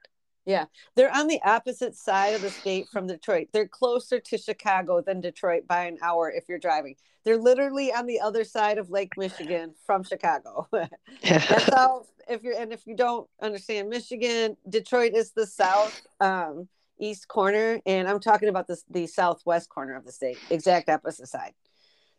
Yeah. 0.45 0.65
They're 0.95 1.13
on 1.13 1.27
the 1.27 1.41
opposite 1.43 1.95
side 1.95 2.33
of 2.33 2.41
the 2.41 2.49
state 2.49 2.87
from 2.91 3.07
Detroit. 3.07 3.47
They're 3.53 3.67
closer 3.67 4.19
to 4.19 4.37
Chicago 4.37 5.01
than 5.01 5.21
Detroit 5.21 5.67
by 5.67 5.85
an 5.85 5.97
hour 6.01 6.31
if 6.31 6.45
you're 6.49 6.59
driving. 6.59 6.95
They're 7.23 7.37
literally 7.37 7.93
on 7.93 8.05
the 8.05 8.19
other 8.19 8.43
side 8.43 8.77
of 8.77 8.89
Lake 8.89 9.13
Michigan 9.17 9.73
from 9.85 10.03
Chicago. 10.03 10.67
That's 11.23 11.63
how 11.73 12.05
if 12.27 12.43
you're 12.43 12.57
and 12.57 12.73
if 12.73 12.85
you 12.85 12.95
don't 12.95 13.27
understand 13.41 13.89
Michigan, 13.89 14.57
Detroit 14.67 15.13
is 15.13 15.31
the 15.31 15.47
south 15.47 16.01
um 16.19 16.67
east 16.99 17.27
corner 17.27 17.79
and 17.85 18.07
I'm 18.07 18.19
talking 18.19 18.49
about 18.49 18.67
this 18.67 18.83
the 18.89 19.07
southwest 19.07 19.69
corner 19.69 19.95
of 19.95 20.05
the 20.05 20.11
state, 20.11 20.37
exact 20.49 20.89
opposite 20.89 21.27
side. 21.27 21.53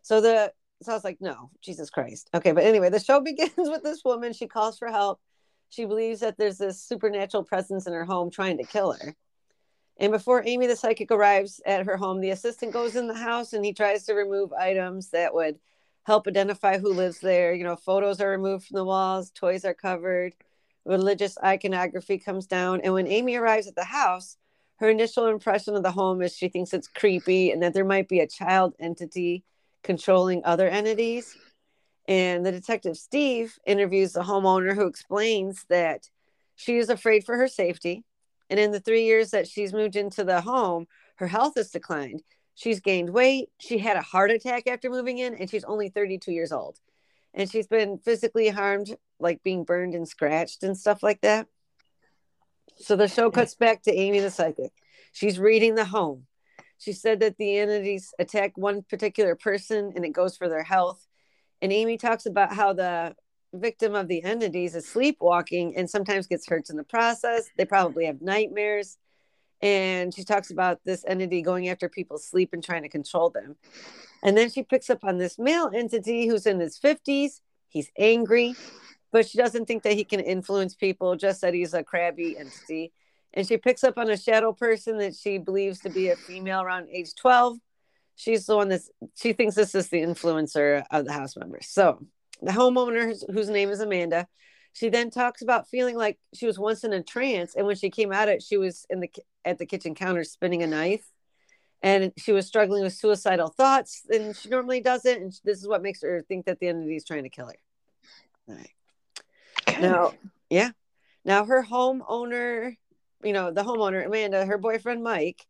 So 0.05 0.21
the 0.21 0.53
so 0.83 0.91
I 0.91 0.95
was 0.95 1.03
like, 1.03 1.19
no, 1.19 1.49
Jesus 1.61 1.89
Christ. 1.89 2.29
Okay, 2.31 2.51
but 2.51 2.63
anyway, 2.63 2.91
the 2.91 2.99
show 2.99 3.19
begins 3.21 3.51
with 3.57 3.81
this 3.81 4.03
woman. 4.05 4.33
She 4.33 4.45
calls 4.45 4.77
for 4.77 4.89
help. 4.89 5.19
She 5.69 5.85
believes 5.85 6.19
that 6.19 6.37
there's 6.37 6.59
this 6.59 6.79
supernatural 6.79 7.43
presence 7.43 7.87
in 7.87 7.93
her 7.93 8.05
home 8.05 8.29
trying 8.29 8.59
to 8.59 8.63
kill 8.63 8.91
her. 8.91 9.15
And 9.97 10.11
before 10.11 10.43
Amy 10.45 10.67
the 10.67 10.75
psychic 10.75 11.09
arrives 11.09 11.59
at 11.65 11.87
her 11.87 11.97
home, 11.97 12.21
the 12.21 12.29
assistant 12.29 12.71
goes 12.71 12.95
in 12.95 13.07
the 13.07 13.15
house 13.15 13.53
and 13.53 13.65
he 13.65 13.73
tries 13.73 14.05
to 14.05 14.13
remove 14.13 14.53
items 14.53 15.09
that 15.09 15.33
would 15.33 15.57
help 16.03 16.27
identify 16.27 16.77
who 16.77 16.93
lives 16.93 17.19
there. 17.19 17.55
You 17.55 17.63
know, 17.63 17.75
photos 17.75 18.21
are 18.21 18.29
removed 18.29 18.67
from 18.67 18.75
the 18.75 18.85
walls, 18.85 19.31
toys 19.31 19.65
are 19.65 19.73
covered, 19.73 20.35
religious 20.85 21.35
iconography 21.43 22.19
comes 22.19 22.45
down. 22.45 22.81
And 22.81 22.93
when 22.93 23.07
Amy 23.07 23.37
arrives 23.37 23.65
at 23.65 23.75
the 23.75 23.85
house, 23.85 24.37
her 24.75 24.89
initial 24.89 25.25
impression 25.25 25.75
of 25.75 25.81
the 25.81 25.91
home 25.91 26.21
is 26.21 26.37
she 26.37 26.47
thinks 26.47 26.73
it's 26.73 26.87
creepy 26.87 27.49
and 27.49 27.63
that 27.63 27.73
there 27.73 27.83
might 27.83 28.07
be 28.07 28.19
a 28.19 28.27
child 28.27 28.75
entity 28.79 29.43
controlling 29.85 30.43
other 30.43 30.67
entities. 30.67 31.37
And 32.07 32.45
the 32.45 32.51
detective 32.51 32.97
Steve 32.97 33.57
interviews 33.65 34.11
the 34.11 34.21
homeowner 34.21 34.75
who 34.75 34.87
explains 34.87 35.63
that 35.69 36.09
she 36.55 36.77
is 36.77 36.89
afraid 36.89 37.23
for 37.23 37.37
her 37.37 37.47
safety. 37.47 38.03
And 38.49 38.59
in 38.59 38.71
the 38.71 38.79
three 38.79 39.05
years 39.05 39.31
that 39.31 39.47
she's 39.47 39.73
moved 39.73 39.95
into 39.95 40.23
the 40.23 40.41
home, 40.41 40.87
her 41.15 41.27
health 41.27 41.53
has 41.55 41.71
declined. 41.71 42.21
She's 42.53 42.79
gained 42.79 43.09
weight. 43.09 43.49
She 43.59 43.77
had 43.77 43.97
a 43.97 44.01
heart 44.01 44.31
attack 44.31 44.67
after 44.67 44.89
moving 44.89 45.17
in, 45.17 45.35
and 45.35 45.49
she's 45.49 45.63
only 45.63 45.89
32 45.89 46.31
years 46.31 46.51
old. 46.51 46.77
And 47.33 47.49
she's 47.49 47.67
been 47.67 47.97
physically 47.97 48.49
harmed, 48.49 48.95
like 49.19 49.43
being 49.43 49.63
burned 49.63 49.93
and 49.93 50.07
scratched 50.07 50.63
and 50.63 50.77
stuff 50.77 51.03
like 51.03 51.21
that. 51.21 51.47
So 52.77 52.95
the 52.95 53.07
show 53.07 53.31
cuts 53.31 53.55
back 53.55 53.83
to 53.83 53.93
Amy 53.93 54.19
the 54.19 54.31
psychic. 54.31 54.71
She's 55.11 55.39
reading 55.39 55.75
the 55.75 55.85
home. 55.85 56.27
She 56.77 56.93
said 56.93 57.19
that 57.21 57.37
the 57.37 57.57
entities 57.57 58.13
attack 58.19 58.57
one 58.57 58.83
particular 58.83 59.35
person 59.35 59.93
and 59.95 60.05
it 60.05 60.09
goes 60.09 60.37
for 60.37 60.49
their 60.49 60.63
health. 60.63 61.05
And 61.61 61.71
Amy 61.71 61.97
talks 61.97 62.25
about 62.25 62.53
how 62.53 62.73
the 62.73 63.15
victim 63.53 63.95
of 63.95 64.07
the 64.07 64.23
entities 64.23 64.75
is 64.75 64.87
sleepwalking 64.87 65.75
and 65.77 65.89
sometimes 65.89 66.27
gets 66.27 66.47
hurt 66.47 66.69
in 66.69 66.77
the 66.77 66.83
process. 66.83 67.49
They 67.57 67.65
probably 67.65 68.05
have 68.05 68.21
nightmares. 68.21 68.97
And 69.61 70.13
she 70.13 70.23
talks 70.23 70.51
about 70.51 70.79
this 70.85 71.05
entity 71.07 71.41
going 71.41 71.69
after 71.69 71.87
people's 71.87 72.27
sleep 72.27 72.49
and 72.53 72.63
trying 72.63 72.83
to 72.83 72.89
control 72.89 73.29
them. 73.29 73.55
And 74.21 74.37
then 74.37 74.49
she 74.49 74.63
picks 74.63 74.89
up 74.89 75.03
on 75.03 75.17
this 75.17 75.39
male 75.39 75.71
entity 75.73 76.27
who's 76.27 76.45
in 76.45 76.59
his 76.59 76.77
50s. 76.77 77.39
He's 77.69 77.89
angry, 77.97 78.55
but 79.11 79.27
she 79.27 79.37
doesn't 79.37 79.65
think 79.65 79.83
that 79.83 79.93
he 79.93 80.03
can 80.03 80.19
influence 80.19 80.75
people, 80.75 81.15
just 81.15 81.41
that 81.41 81.53
he's 81.53 81.73
a 81.73 81.83
crabby 81.83 82.37
entity. 82.37 82.91
And 83.35 83.45
she 83.45 83.57
picks 83.57 83.83
up 83.83 83.97
on 83.97 84.09
a 84.09 84.17
shadow 84.17 84.53
person 84.53 84.97
that 84.99 85.15
she 85.15 85.37
believes 85.37 85.81
to 85.81 85.89
be 85.89 86.09
a 86.09 86.15
female 86.15 86.61
around 86.61 86.87
age 86.89 87.15
12. 87.15 87.57
She's 88.15 88.45
the 88.45 88.55
one 88.55 88.69
that 88.69 88.81
she 89.15 89.33
thinks 89.33 89.55
this 89.55 89.75
is 89.75 89.89
the 89.89 90.01
influencer 90.01 90.85
of 90.89 91.05
the 91.05 91.11
house 91.11 91.35
members. 91.35 91.67
So 91.67 91.99
the 92.41 92.51
homeowner, 92.51 93.13
whose, 93.31 93.49
name 93.49 93.69
is 93.69 93.81
Amanda, 93.81 94.27
she 94.71 94.89
then 94.89 95.09
talks 95.09 95.41
about 95.41 95.67
feeling 95.67 95.97
like 95.97 96.17
she 96.33 96.45
was 96.45 96.57
once 96.57 96.85
in 96.85 96.93
a 96.93 97.03
trance. 97.03 97.55
And 97.55 97.67
when 97.67 97.75
she 97.75 97.89
came 97.89 98.13
out, 98.13 98.29
it, 98.29 98.41
she 98.41 98.55
was 98.55 98.85
in 98.89 99.01
the, 99.01 99.11
at 99.43 99.57
the 99.57 99.65
kitchen 99.65 99.95
counter 99.95 100.23
spinning 100.23 100.63
a 100.63 100.67
knife 100.67 101.11
and 101.85 102.11
she 102.17 102.31
was 102.31 102.47
struggling 102.47 102.83
with 102.83 102.93
suicidal 102.93 103.49
thoughts 103.49 104.01
and 104.09 104.35
she 104.35 104.49
normally 104.49 104.81
doesn't 104.81 105.21
and 105.21 105.39
this 105.43 105.59
is 105.59 105.67
what 105.67 105.83
makes 105.83 106.01
her 106.01 106.23
think 106.27 106.45
that 106.45 106.59
the 106.59 106.67
entity 106.67 106.95
is 106.95 107.05
trying 107.05 107.23
to 107.23 107.29
kill 107.29 107.47
her 107.47 107.55
all 108.49 108.55
right 108.55 108.71
Okay. 109.67 109.81
now 109.81 110.13
yeah 110.49 110.71
now 111.23 111.45
her 111.45 111.63
homeowner 111.63 112.75
you 113.23 113.33
know 113.33 113.51
the 113.51 113.63
homeowner 113.63 114.05
amanda 114.05 114.45
her 114.45 114.57
boyfriend 114.57 115.03
mike 115.03 115.45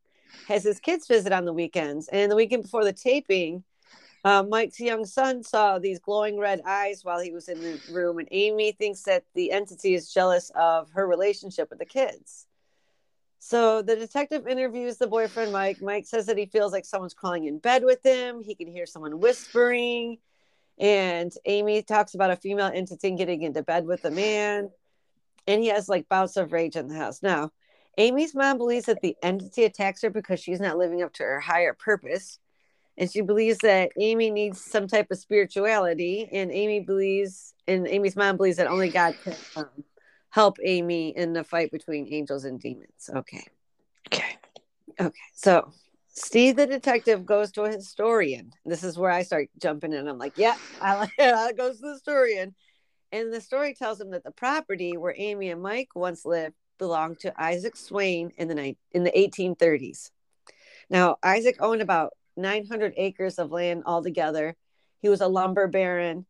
has 0.48 0.64
his 0.64 0.80
kids 0.80 1.08
visit 1.08 1.32
on 1.32 1.46
the 1.46 1.54
weekends 1.54 2.08
and 2.10 2.32
the 2.32 2.36
weekend 2.36 2.64
before 2.64 2.84
the 2.84 2.94
taping 2.94 3.64
Uh, 4.26 4.42
Mike's 4.42 4.80
young 4.80 5.06
son 5.06 5.44
saw 5.44 5.78
these 5.78 6.00
glowing 6.00 6.40
red 6.40 6.60
eyes 6.66 7.04
while 7.06 7.20
he 7.20 7.32
was 7.32 7.48
in 7.48 7.62
the 7.62 7.80
room, 7.94 8.18
and 8.18 8.28
Amy 8.32 8.72
thinks 8.72 9.04
that 9.04 9.24
the 9.36 9.52
entity 9.52 9.94
is 9.94 10.12
jealous 10.12 10.50
of 10.56 10.90
her 10.94 11.06
relationship 11.06 11.70
with 11.70 11.78
the 11.78 11.86
kids. 11.86 12.48
So 13.38 13.84
the 13.84 13.96
detective 13.96 14.48
interviews 14.48 14.98
the 14.98 15.06
boyfriend, 15.06 15.52
Mike. 15.52 15.80
Mike 15.80 16.08
says 16.08 16.26
that 16.26 16.40
he 16.40 16.48
feels 16.48 16.72
like 16.72 16.86
someone's 16.86 17.14
crawling 17.14 17.46
in 17.46 17.60
bed 17.60 17.84
with 17.84 18.02
him. 18.04 18.42
He 18.42 18.56
can 18.56 18.68
hear 18.68 18.88
someone 18.88 19.20
whispering. 19.20 20.18
And 20.80 21.32
Amy 21.46 21.84
talks 21.84 22.16
about 22.16 22.32
a 22.32 22.36
female 22.36 22.72
entity 22.74 23.12
getting 23.12 23.44
into 23.44 23.62
bed 23.62 23.86
with 23.86 24.04
a 24.06 24.12
man. 24.12 24.72
And 25.48 25.62
he 25.62 25.70
has 25.70 25.88
like 25.90 26.10
bouts 26.10 26.38
of 26.38 26.52
rage 26.52 26.76
in 26.76 26.88
the 26.88 26.96
house. 26.96 27.22
Now, 27.22 27.52
Amy's 27.98 28.36
mom 28.36 28.58
believes 28.58 28.86
that 28.86 29.02
the 29.02 29.16
entity 29.24 29.64
attacks 29.64 30.02
her 30.02 30.10
because 30.10 30.40
she's 30.40 30.60
not 30.60 30.78
living 30.78 31.02
up 31.02 31.14
to 31.14 31.24
her 31.24 31.40
higher 31.40 31.74
purpose 31.74 32.40
and 32.98 33.12
she 33.12 33.22
believes 33.22 33.60
that 33.60 33.92
Amy 34.00 34.32
needs 34.32 34.64
some 34.64 34.88
type 34.88 35.08
of 35.12 35.18
spirituality, 35.18 36.30
and 36.32 36.52
Amy 36.52 36.80
believes, 36.80 37.54
and 37.68 37.88
Amy's 37.88 38.16
mom 38.16 38.38
believes 38.38 38.58
that 38.58 38.68
only 38.68 38.90
God 38.90 39.16
can 39.22 39.36
um, 39.58 39.84
help 40.30 40.58
Amy 40.64 41.10
in 41.16 41.34
the 41.34 41.44
fight 41.44 41.72
between 41.72 42.08
angels 42.12 42.46
and 42.46 42.60
demons. 42.60 43.10
Okay. 43.14 43.46
Okay. 44.08 44.38
Okay. 45.00 45.20
So 45.34 45.74
Steve 46.08 46.56
the 46.56 46.68
detective 46.68 47.26
goes 47.26 47.52
to 47.54 47.64
a 47.64 47.72
historian. 47.72 48.52
This 48.66 48.84
is 48.84 48.98
where 48.98 49.12
I 49.12 49.24
start 49.24 49.50
jumping 49.62 49.92
in. 49.92 50.08
I'm 50.08 50.18
like, 50.18 50.34
yeah, 50.38 50.56
I 50.82 50.96
like 50.96 51.14
it. 51.18 51.34
I 51.34 51.52
goes 51.52 51.78
to 51.78 51.82
the 51.82 51.94
historian. 51.94 52.56
And 53.12 53.32
the 53.32 53.42
story 53.42 53.74
tells 53.74 54.02
him 54.02 54.12
that 54.12 54.24
the 54.24 54.32
property 54.32 54.98
where 54.98 55.16
Amy 55.18 55.50
and 55.50 55.62
Mike 55.62 55.90
once 55.96 56.26
lived 56.26 56.56
belonged 56.78 57.20
to 57.22 57.34
Isaac 57.42 57.76
Swain 57.76 58.32
in 58.38 58.48
the 58.48 58.56
night 58.56 58.78
in 58.92 59.04
the 59.04 59.12
1830s. 59.12 60.12
Now, 60.90 61.18
Isaac 61.24 61.58
owned 61.60 61.82
about 61.82 62.14
900 62.38 62.94
acres 62.98 63.40
of 63.40 63.52
land 63.52 63.84
altogether. 63.86 64.56
He 65.02 65.10
was 65.10 65.22
a 65.22 65.28
lumber 65.28 65.68
baron, 65.68 66.26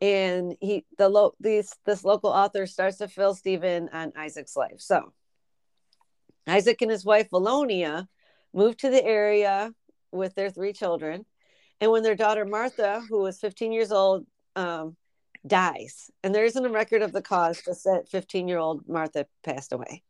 and 0.00 0.56
he 0.60 0.84
the 0.98 1.08
lo- 1.08 1.34
these 1.40 1.74
this 1.84 2.04
local 2.04 2.30
author 2.30 2.66
starts 2.66 2.98
to 2.98 3.08
fill 3.08 3.34
Stephen 3.34 3.88
on 3.92 4.12
Isaac's 4.16 4.56
life. 4.56 4.78
So 4.78 5.12
Isaac 6.46 6.80
and 6.82 6.90
his 6.90 7.04
wife 7.04 7.28
Valonia 7.30 8.08
moved 8.52 8.80
to 8.80 8.90
the 8.90 9.04
area 9.04 9.72
with 10.12 10.34
their 10.34 10.50
three 10.50 10.72
children, 10.72 11.26
and 11.80 11.90
when 11.90 12.02
their 12.02 12.16
daughter 12.16 12.44
Martha, 12.44 13.02
who 13.08 13.18
was 13.18 13.38
15 13.38 13.72
years 13.72 13.92
old, 13.92 14.26
um, 14.56 14.96
dies, 15.46 16.10
and 16.22 16.34
there 16.34 16.44
isn't 16.44 16.64
a 16.64 16.70
record 16.70 17.02
of 17.02 17.12
the 17.12 17.22
cause, 17.22 17.62
just 17.62 17.84
that 17.84 18.08
15 18.08 18.48
year 18.48 18.58
old 18.58 18.88
Martha 18.88 19.26
passed 19.42 19.72
away. 19.72 20.02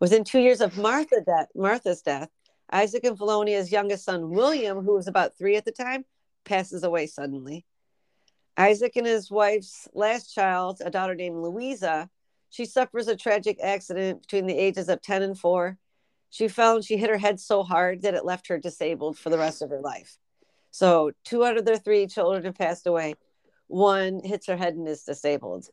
Within 0.00 0.24
two 0.24 0.40
years 0.40 0.60
of 0.60 0.76
Martha 0.76 1.20
death, 1.24 1.48
Martha's 1.54 2.02
death, 2.02 2.28
Isaac 2.72 3.04
and 3.04 3.16
Valonia's 3.16 3.70
youngest 3.70 4.04
son, 4.04 4.30
William, 4.30 4.84
who 4.84 4.94
was 4.94 5.06
about 5.06 5.36
three 5.36 5.56
at 5.56 5.64
the 5.64 5.72
time, 5.72 6.04
passes 6.44 6.82
away 6.82 7.06
suddenly. 7.06 7.64
Isaac 8.56 8.96
and 8.96 9.06
his 9.06 9.30
wife's 9.30 9.88
last 9.94 10.34
child, 10.34 10.80
a 10.84 10.90
daughter 10.90 11.14
named 11.14 11.36
Louisa, 11.36 12.10
she 12.52 12.66
suffers 12.66 13.08
a 13.08 13.16
tragic 13.16 13.58
accident 13.62 14.20
between 14.20 14.46
the 14.46 14.58
ages 14.58 14.90
of 14.90 15.00
10 15.00 15.22
and 15.22 15.38
4. 15.38 15.78
She 16.28 16.48
fell 16.48 16.76
and 16.76 16.84
she 16.84 16.98
hit 16.98 17.08
her 17.08 17.16
head 17.16 17.40
so 17.40 17.62
hard 17.62 18.02
that 18.02 18.12
it 18.12 18.26
left 18.26 18.48
her 18.48 18.58
disabled 18.58 19.18
for 19.18 19.30
the 19.30 19.38
rest 19.38 19.62
of 19.62 19.70
her 19.70 19.80
life. 19.80 20.18
So, 20.70 21.12
two 21.24 21.46
out 21.46 21.56
of 21.56 21.64
their 21.64 21.78
three 21.78 22.06
children 22.06 22.44
have 22.44 22.54
passed 22.54 22.86
away. 22.86 23.14
One 23.72 24.20
hits 24.22 24.48
her 24.48 24.56
head 24.58 24.74
and 24.74 24.86
is 24.86 25.02
disabled. 25.02 25.66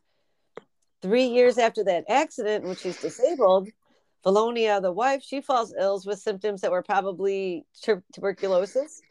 Three 1.02 1.26
years 1.26 1.58
after 1.58 1.84
that 1.84 2.06
accident, 2.08 2.64
when 2.64 2.74
she's 2.74 2.98
disabled, 2.98 3.68
Valonia, 4.24 4.80
the 4.80 4.90
wife, 4.90 5.22
she 5.22 5.42
falls 5.42 5.74
ill 5.78 6.00
with 6.06 6.18
symptoms 6.18 6.62
that 6.62 6.70
were 6.70 6.82
probably 6.82 7.66
tuberculosis. 8.14 9.02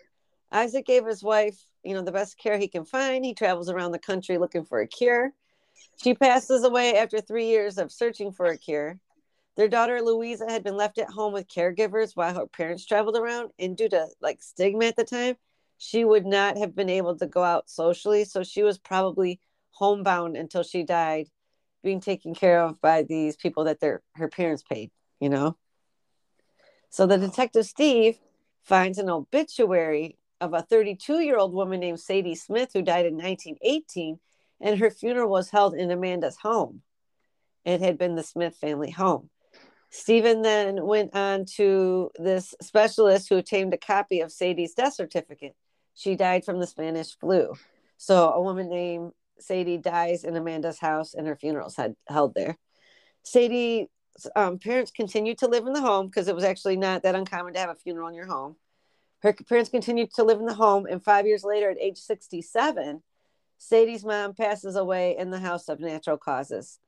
Isaac 0.52 0.88
gave 0.88 1.06
his 1.06 1.22
wife, 1.22 1.60
you 1.84 1.94
know, 1.94 2.02
the 2.02 2.12
best 2.12 2.40
care 2.40 2.58
he 2.58 2.68
can 2.68 2.84
find. 2.84 3.24
He 3.24 3.36
travels 3.36 3.70
around 3.70 3.92
the 3.92 4.00
country 4.00 4.40
looking 4.40 4.66
for 4.66 4.80
a 4.80 4.88
cure. 4.88 5.34
She 6.02 6.16
passes 6.16 6.64
away 6.64 6.98
after 6.98 7.22
three 7.22 7.46
years 7.46 7.78
of 7.78 7.92
searching 7.92 8.32
for 8.32 8.48
a 8.48 8.58
cure. 8.58 9.00
Their 9.56 9.68
daughter 9.68 10.02
Louisa 10.02 10.50
had 10.50 10.64
been 10.64 10.78
left 10.78 10.98
at 10.98 11.12
home 11.12 11.34
with 11.34 11.48
caregivers 11.48 12.16
while 12.16 12.34
her 12.34 12.48
parents 12.48 12.88
traveled 12.88 13.18
around, 13.18 13.52
and 13.60 13.78
due 13.78 13.90
to 13.90 14.08
like 14.20 14.42
stigma 14.42 14.86
at 14.86 14.96
the 14.96 15.04
time, 15.04 15.36
she 15.80 16.06
would 16.06 16.28
not 16.28 16.58
have 16.58 16.76
been 16.76 16.90
able 16.90 17.18
to 17.18 17.26
go 17.26 17.44
out 17.44 17.70
socially. 17.70 18.26
So 18.26 18.44
she 18.44 18.62
was 18.62 18.78
probably 18.78 19.40
homebound 19.72 20.38
until 20.38 20.62
she 20.62 20.84
died, 20.84 21.30
being 21.82 22.02
taken 22.02 22.36
care 22.36 22.62
of 22.62 22.80
by 22.80 23.02
these 23.02 23.36
people 23.36 23.64
that 23.64 23.80
their 23.80 24.04
her 24.14 24.28
parents 24.28 24.62
paid 24.62 24.92
you 25.20 25.30
know? 25.30 25.58
So 26.90 27.06
the 27.06 27.18
detective 27.18 27.66
Steve 27.66 28.18
finds 28.64 28.98
an 28.98 29.10
obituary 29.10 30.18
of 30.42 30.54
a 30.54 30.62
32 30.62 31.20
year 31.20 31.38
old 31.38 31.54
woman 31.54 31.80
named 31.80 32.00
Sadie 32.00 32.36
Smith 32.36 32.72
who 32.74 32.82
died 32.82 33.06
in 33.06 33.16
1918, 33.16 34.20
and 34.62 34.80
her 34.80 34.90
funeral 34.90 35.30
was 35.30 35.50
held 35.50 35.76
in 35.76 35.92
Amanda's 35.92 36.38
home. 36.38 36.82
It 37.66 37.82
had 37.82 37.98
been 37.98 38.16
the 38.16 38.24
Smith 38.24 38.56
family 38.56 38.92
home. 38.92 39.30
Stephen 39.92 40.44
then 40.44 40.86
went 40.86 41.16
on 41.16 41.46
to 41.58 42.12
this 42.18 42.54
specialist 42.62 43.28
who 43.28 43.38
obtained 43.38 43.74
a 43.74 43.78
copy 43.78 44.22
of 44.22 44.32
Sadie's 44.32 44.74
death 44.74 44.94
certificate. 44.94 45.56
She 45.94 46.16
died 46.16 46.46
from 46.46 46.60
the 46.60 46.68
Spanish 46.68 47.18
flu. 47.18 47.54
So 47.98 48.32
a 48.32 48.42
woman 48.42 48.70
named 48.70 49.12
Sadie 49.40 49.78
dies 49.78 50.24
in 50.24 50.36
Amanda's 50.36 50.80
house, 50.80 51.14
and 51.14 51.28
her 51.28 51.36
funeral's 51.36 51.76
had 51.76 51.96
held 52.08 52.34
there. 52.36 52.58
Sadie 53.24 53.90
um, 54.36 54.60
parents 54.60 54.92
continued 54.92 55.38
to 55.40 55.48
live 55.48 55.66
in 55.66 55.74
the 55.74 55.82
home 55.82 56.08
because 56.08 56.28
it 56.28 56.36
was 56.36 56.44
actually 56.44 56.78
not 56.78 57.04
that 57.04 57.16
uncommon 57.16 57.54
to 57.54 57.60
have 57.60 57.70
a 57.70 57.76
funeral 57.76 58.08
in 58.08 58.16
your 58.16 58.26
home. 58.26 58.56
Her 59.22 59.34
parents 59.34 59.70
continued 59.70 60.14
to 60.14 60.24
live 60.24 60.40
in 60.40 60.46
the 60.46 60.54
home, 60.54 60.86
and 60.90 61.04
five 61.04 61.28
years 61.28 61.44
later, 61.44 61.70
at 61.70 61.80
age 61.80 61.98
67, 61.98 63.04
Sadie's 63.58 64.06
mom 64.06 64.34
passes 64.34 64.76
away 64.78 65.18
in 65.18 65.30
the 65.30 65.40
house 65.40 65.68
of 65.68 65.82
natural 65.82 66.18
causes. 66.18 66.80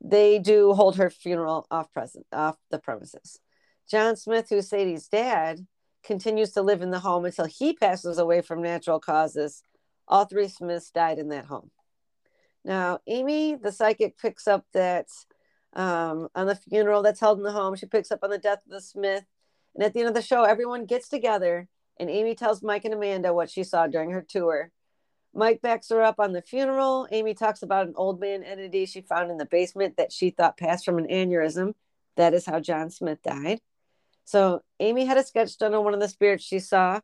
They 0.00 0.38
do 0.38 0.72
hold 0.72 0.96
her 0.96 1.10
funeral 1.10 1.66
off 1.70 1.92
present 1.92 2.26
off 2.32 2.56
the 2.70 2.78
premises. 2.78 3.38
John 3.88 4.16
Smith, 4.16 4.48
who's 4.50 4.68
Sadie's 4.68 5.08
dad, 5.08 5.66
continues 6.02 6.52
to 6.52 6.62
live 6.62 6.82
in 6.82 6.90
the 6.90 7.00
home 7.00 7.24
until 7.24 7.46
he 7.46 7.72
passes 7.72 8.18
away 8.18 8.40
from 8.40 8.62
natural 8.62 9.00
causes. 9.00 9.62
All 10.06 10.24
three 10.24 10.48
Smiths 10.48 10.90
died 10.90 11.18
in 11.18 11.28
that 11.28 11.46
home. 11.46 11.70
Now, 12.64 13.00
Amy, 13.06 13.54
the 13.54 13.72
psychic, 13.72 14.18
picks 14.18 14.46
up 14.46 14.64
that 14.72 15.08
um, 15.74 16.28
on 16.34 16.46
the 16.46 16.56
funeral 16.56 17.02
that's 17.02 17.20
held 17.20 17.38
in 17.38 17.44
the 17.44 17.52
home. 17.52 17.76
She 17.76 17.86
picks 17.86 18.10
up 18.10 18.20
on 18.22 18.30
the 18.30 18.38
death 18.38 18.62
of 18.66 18.72
the 18.72 18.80
Smith. 18.80 19.24
And 19.74 19.84
at 19.84 19.92
the 19.92 20.00
end 20.00 20.08
of 20.08 20.14
the 20.14 20.22
show, 20.22 20.44
everyone 20.44 20.86
gets 20.86 21.08
together 21.08 21.68
and 21.98 22.10
Amy 22.10 22.34
tells 22.34 22.62
Mike 22.62 22.84
and 22.84 22.94
Amanda 22.94 23.32
what 23.32 23.50
she 23.50 23.64
saw 23.64 23.86
during 23.86 24.10
her 24.10 24.22
tour. 24.22 24.70
Mike 25.34 25.60
backs 25.60 25.90
her 25.90 26.02
up 26.02 26.18
on 26.18 26.32
the 26.32 26.42
funeral. 26.42 27.06
Amy 27.10 27.34
talks 27.34 27.62
about 27.62 27.86
an 27.86 27.94
old 27.96 28.20
man 28.20 28.42
entity 28.42 28.86
she 28.86 29.00
found 29.00 29.30
in 29.30 29.36
the 29.36 29.46
basement 29.46 29.96
that 29.96 30.12
she 30.12 30.30
thought 30.30 30.56
passed 30.56 30.84
from 30.84 30.98
an 30.98 31.06
aneurysm. 31.06 31.74
That 32.16 32.34
is 32.34 32.46
how 32.46 32.60
John 32.60 32.90
Smith 32.90 33.22
died. 33.22 33.60
So 34.28 34.60
Amy 34.78 35.06
had 35.06 35.16
a 35.16 35.24
sketch 35.24 35.56
done 35.56 35.72
on 35.72 35.84
one 35.84 35.94
of 35.94 36.00
the 36.00 36.08
spirits 36.08 36.44
she 36.44 36.58
saw. 36.58 37.00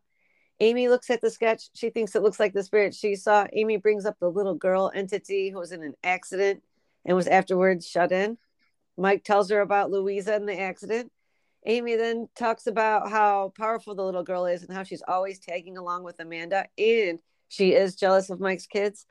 Amy 0.61 0.91
looks 0.91 1.09
at 1.09 1.23
the 1.23 1.31
sketch. 1.31 1.71
She 1.75 1.89
thinks 1.89 2.15
it 2.15 2.23
looks 2.23 2.39
like 2.39 2.53
the 2.53 2.63
spirit 2.63 2.95
she 2.95 3.17
saw. 3.17 3.47
Amy 3.55 3.79
brings 3.79 4.05
up 4.05 4.19
the 4.21 4.31
little 4.31 4.55
girl 4.55 4.93
entity 4.95 5.49
who 5.49 5.59
was 5.59 5.73
in 5.73 5.83
an 5.83 5.95
accident 6.05 6.63
and 7.07 7.17
was 7.17 7.27
afterwards 7.27 7.89
shut 7.89 8.13
in. 8.13 8.37
Mike 8.99 9.25
tells 9.25 9.49
her 9.49 9.63
about 9.63 9.91
Louisa 9.91 10.35
and 10.35 10.47
the 10.47 10.61
accident. 10.61 11.11
Amy 11.65 11.97
then 11.97 12.29
talks 12.37 12.67
about 12.67 13.09
how 13.09 13.55
powerful 13.57 13.95
the 13.95 14.05
little 14.05 14.23
girl 14.23 14.45
is 14.45 14.63
and 14.63 14.77
how 14.77 14.83
she's 14.83 15.03
always 15.09 15.39
tagging 15.39 15.79
along 15.79 16.05
with 16.05 16.21
Amanda 16.21 16.67
and 16.77 17.21
she 17.49 17.73
is 17.73 17.97
jealous 17.97 18.29
of 18.29 18.39
Mike's 18.39 18.67
kids. 18.67 19.07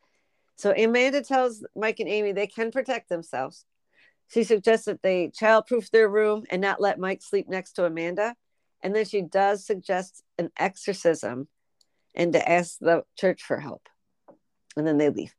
So 0.56 0.71
Amanda 0.71 1.23
tells 1.23 1.65
Mike 1.76 1.99
and 1.99 2.08
Amy 2.08 2.32
they 2.32 2.45
can 2.45 2.69
protect 2.69 3.10
themselves. 3.10 3.65
She 4.34 4.43
suggests 4.43 4.86
that 4.86 5.04
they 5.04 5.28
childproof 5.30 5.91
their 5.91 6.10
room 6.10 6.46
and 6.50 6.62
not 6.62 6.82
let 6.82 7.00
Mike 7.00 7.22
sleep 7.22 7.48
next 7.48 7.74
to 7.74 7.86
Amanda. 7.86 8.36
And 8.82 8.96
then 8.96 9.06
she 9.06 9.22
does 9.22 9.65
suggest 9.65 10.24
an 10.39 10.50
exorcism 10.58 11.48
and 12.15 12.34
to 12.34 12.50
ask 12.50 12.80
the 12.80 13.04
church 13.17 13.43
for 13.43 13.60
help. 13.60 13.88
And 14.76 14.88
then 14.88 14.98
they 14.98 15.10
leave. 15.10 15.34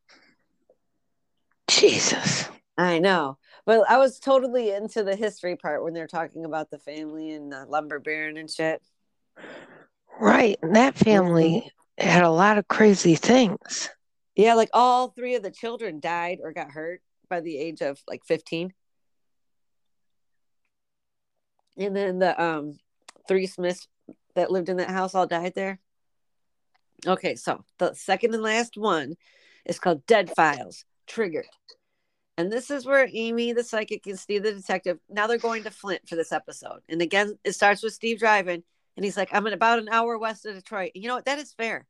Jesus. 1.69 2.49
I 2.79 3.01
know. 3.01 3.39
But 3.67 3.89
I 3.89 3.99
was 3.99 4.21
totally 4.21 4.71
into 4.71 5.03
the 5.03 5.17
history 5.17 5.57
part 5.57 5.83
when 5.83 5.93
they're 5.93 6.07
talking 6.07 6.45
about 6.45 6.71
the 6.71 6.79
family 6.79 7.33
and 7.33 7.51
the 7.51 7.67
lumber 7.67 7.99
baron 7.99 8.37
and 8.37 8.51
shit. 8.51 8.81
Right. 10.21 10.59
And 10.63 10.77
that 10.77 10.95
family 10.95 11.73
mm-hmm. 11.99 12.09
had 12.09 12.23
a 12.23 12.31
lot 12.31 12.59
of 12.59 12.69
crazy 12.69 13.17
things. 13.17 13.91
Yeah, 14.37 14.55
like 14.55 14.71
all 14.73 15.09
three 15.09 15.35
of 15.35 15.43
the 15.43 15.51
children 15.51 16.01
died 16.01 16.39
or 16.43 16.53
got 16.53 16.71
hurt 16.71 17.01
by 17.29 17.41
the 17.41 17.57
age 17.57 17.81
of 17.83 18.01
like 18.07 18.25
15. 18.25 18.73
And 21.77 21.95
then 21.97 22.19
the 22.19 22.41
um 22.43 22.79
three 23.29 23.47
Smiths 23.47 23.89
that 24.35 24.51
lived 24.51 24.69
in 24.69 24.77
that 24.79 24.91
house 24.91 25.15
all 25.15 25.27
died 25.27 25.55
there. 25.55 25.79
Okay, 27.07 27.35
so 27.35 27.65
the 27.79 27.95
second 27.95 28.35
and 28.35 28.43
last 28.43 28.77
one 28.77 29.15
is 29.65 29.79
called 29.79 30.07
Dead 30.07 30.31
Files 30.35 30.85
Triggered. 31.07 31.47
And 32.37 32.51
this 32.51 32.71
is 32.71 32.85
where 32.85 33.09
Amy, 33.13 33.53
the 33.53 33.63
psychic, 33.63 34.07
and 34.07 34.19
Steve, 34.19 34.43
the 34.43 34.53
detective, 34.53 34.99
now 35.09 35.27
they're 35.27 35.39
going 35.39 35.63
to 35.65 35.71
Flint 35.71 36.09
for 36.09 36.17
this 36.17 36.33
episode. 36.33 36.81
And 36.89 37.01
again, 37.01 37.39
it 37.45 37.53
starts 37.53 37.83
with 37.83 37.93
Steve 37.93 38.19
driving, 38.19 38.65
and 38.97 39.05
he's 39.05 39.17
like, 39.17 39.29
I'm 39.33 39.47
in 39.47 39.53
about 39.53 39.79
an 39.79 39.89
hour 39.89 40.19
west 40.19 40.45
of 40.47 40.55
Detroit. 40.55 40.93
And 40.95 41.05
you 41.05 41.09
know 41.09 41.15
what? 41.17 41.27
That 41.27 41.39
is 41.39 41.53
fair. 41.53 41.87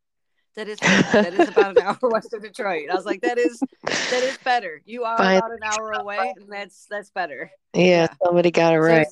That 0.57 0.69
is 0.69 0.79
that 0.81 1.33
is 1.35 1.49
about 1.49 1.77
an 1.79 1.83
hour 1.87 1.99
west 2.03 2.33
of 2.35 2.43
Detroit. 2.43 2.89
I 2.91 2.95
was 2.95 3.07
like, 3.07 3.23
that 3.23 3.39
is 3.39 3.59
that 3.87 4.23
is 4.23 4.39
better. 4.45 4.83
You 4.85 5.05
are 5.05 5.17
Fine. 5.17 5.39
about 5.39 5.51
an 5.53 5.59
hour 5.65 5.93
away, 5.93 6.33
and 6.37 6.49
that's 6.53 6.87
that's 6.91 7.11
better. 7.11 7.51
Yeah, 7.73 7.83
Yeah. 7.83 8.07
somebody 8.25 8.51
got 8.51 8.75
it 8.75 8.77
So- 8.83 8.87
right. 8.87 9.07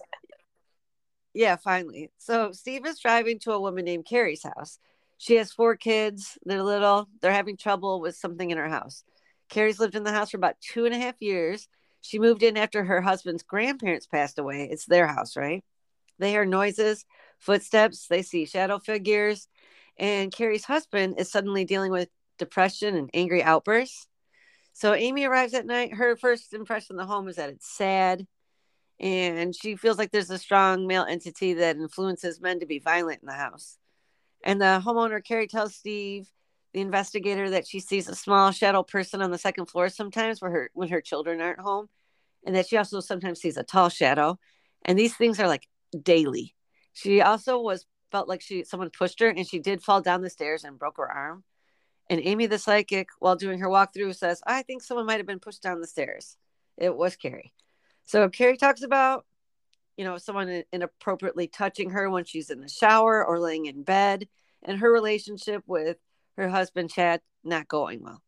Yeah, 1.34 1.56
finally. 1.56 2.10
So 2.18 2.52
Steve 2.52 2.86
is 2.86 2.98
driving 2.98 3.38
to 3.40 3.52
a 3.52 3.60
woman 3.60 3.84
named 3.84 4.06
Carrie's 4.06 4.42
house. 4.42 4.78
She 5.18 5.36
has 5.36 5.52
four 5.52 5.76
kids. 5.76 6.38
They're 6.44 6.62
little. 6.62 7.08
They're 7.20 7.32
having 7.32 7.56
trouble 7.56 8.00
with 8.00 8.16
something 8.16 8.50
in 8.50 8.58
her 8.58 8.68
house. 8.68 9.04
Carrie's 9.48 9.78
lived 9.78 9.94
in 9.94 10.04
the 10.04 10.12
house 10.12 10.30
for 10.30 10.36
about 10.36 10.60
two 10.60 10.84
and 10.84 10.94
a 10.94 10.98
half 10.98 11.14
years. 11.20 11.68
She 12.00 12.18
moved 12.18 12.42
in 12.42 12.56
after 12.56 12.84
her 12.84 13.00
husband's 13.00 13.42
grandparents 13.42 14.06
passed 14.06 14.38
away. 14.38 14.68
It's 14.70 14.86
their 14.86 15.06
house, 15.06 15.36
right? 15.36 15.62
They 16.18 16.30
hear 16.30 16.44
noises, 16.44 17.04
footsteps, 17.38 18.06
they 18.08 18.22
see 18.22 18.44
shadow 18.44 18.78
figures, 18.78 19.48
and 19.96 20.32
Carrie's 20.32 20.64
husband 20.64 21.16
is 21.18 21.30
suddenly 21.30 21.64
dealing 21.64 21.92
with 21.92 22.08
depression 22.38 22.96
and 22.96 23.10
angry 23.14 23.42
outbursts. 23.42 24.06
So 24.72 24.94
Amy 24.94 25.24
arrives 25.24 25.54
at 25.54 25.66
night. 25.66 25.94
Her 25.94 26.16
first 26.16 26.54
impression 26.54 26.98
of 26.98 27.06
the 27.06 27.12
home 27.12 27.28
is 27.28 27.36
that 27.36 27.50
it's 27.50 27.68
sad, 27.68 28.26
and 29.02 29.54
she 29.54 29.74
feels 29.74 29.98
like 29.98 30.12
there's 30.12 30.30
a 30.30 30.38
strong 30.38 30.86
male 30.86 31.04
entity 31.08 31.54
that 31.54 31.76
influences 31.76 32.40
men 32.40 32.60
to 32.60 32.66
be 32.66 32.78
violent 32.78 33.20
in 33.20 33.26
the 33.26 33.34
house. 33.34 33.78
And 34.44 34.60
the 34.60 34.80
homeowner, 34.84 35.22
Carrie, 35.22 35.48
tells 35.48 35.74
Steve, 35.74 36.28
the 36.72 36.80
investigator, 36.80 37.50
that 37.50 37.66
she 37.66 37.80
sees 37.80 38.08
a 38.08 38.14
small 38.14 38.52
shadow 38.52 38.82
person 38.82 39.20
on 39.20 39.32
the 39.32 39.38
second 39.38 39.66
floor 39.66 39.88
sometimes 39.88 40.40
where 40.40 40.50
her 40.50 40.70
when 40.74 40.88
her 40.88 41.00
children 41.00 41.40
aren't 41.40 41.60
home, 41.60 41.88
and 42.46 42.54
that 42.54 42.68
she 42.68 42.76
also 42.76 43.00
sometimes 43.00 43.40
sees 43.40 43.56
a 43.56 43.64
tall 43.64 43.88
shadow. 43.88 44.38
And 44.84 44.98
these 44.98 45.16
things 45.16 45.40
are 45.40 45.48
like 45.48 45.68
daily. 46.00 46.54
She 46.92 47.20
also 47.20 47.60
was 47.60 47.86
felt 48.12 48.28
like 48.28 48.40
she 48.40 48.62
someone 48.62 48.90
pushed 48.90 49.20
her 49.20 49.28
and 49.28 49.46
she 49.46 49.58
did 49.58 49.82
fall 49.82 50.00
down 50.00 50.22
the 50.22 50.30
stairs 50.30 50.64
and 50.64 50.78
broke 50.78 50.98
her 50.98 51.10
arm. 51.10 51.44
And 52.10 52.20
Amy 52.22 52.46
the 52.46 52.58
psychic, 52.58 53.08
while 53.18 53.36
doing 53.36 53.58
her 53.60 53.68
walkthrough, 53.68 54.14
says, 54.14 54.42
I 54.46 54.62
think 54.62 54.82
someone 54.82 55.06
might 55.06 55.18
have 55.18 55.26
been 55.26 55.38
pushed 55.40 55.62
down 55.62 55.80
the 55.80 55.86
stairs. 55.86 56.36
It 56.76 56.94
was 56.94 57.16
Carrie. 57.16 57.52
So 58.04 58.28
Carrie 58.28 58.56
talks 58.56 58.82
about, 58.82 59.24
you 59.96 60.04
know, 60.04 60.18
someone 60.18 60.64
inappropriately 60.72 61.48
touching 61.48 61.90
her 61.90 62.10
when 62.10 62.24
she's 62.24 62.50
in 62.50 62.60
the 62.60 62.68
shower 62.68 63.24
or 63.24 63.38
laying 63.38 63.66
in 63.66 63.82
bed, 63.82 64.28
and 64.62 64.78
her 64.78 64.92
relationship 64.92 65.62
with 65.66 65.98
her 66.36 66.48
husband 66.48 66.90
Chad 66.90 67.20
not 67.44 67.68
going 67.68 68.02
well. 68.02 68.22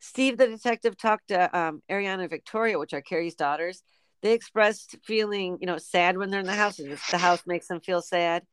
Steve, 0.00 0.36
the 0.36 0.48
detective, 0.48 0.96
talked 0.96 1.28
to 1.28 1.58
um, 1.58 1.82
Ariana 1.90 2.20
and 2.20 2.30
Victoria, 2.30 2.78
which 2.78 2.92
are 2.92 3.00
Carrie's 3.00 3.34
daughters. 3.34 3.82
They 4.20 4.32
expressed 4.32 4.96
feeling, 5.04 5.58
you 5.60 5.66
know, 5.66 5.78
sad 5.78 6.16
when 6.16 6.30
they're 6.30 6.40
in 6.40 6.46
the 6.46 6.52
house, 6.52 6.78
and 6.78 6.96
the 7.10 7.18
house 7.18 7.42
makes 7.46 7.68
them 7.68 7.80
feel 7.80 8.02
sad, 8.02 8.44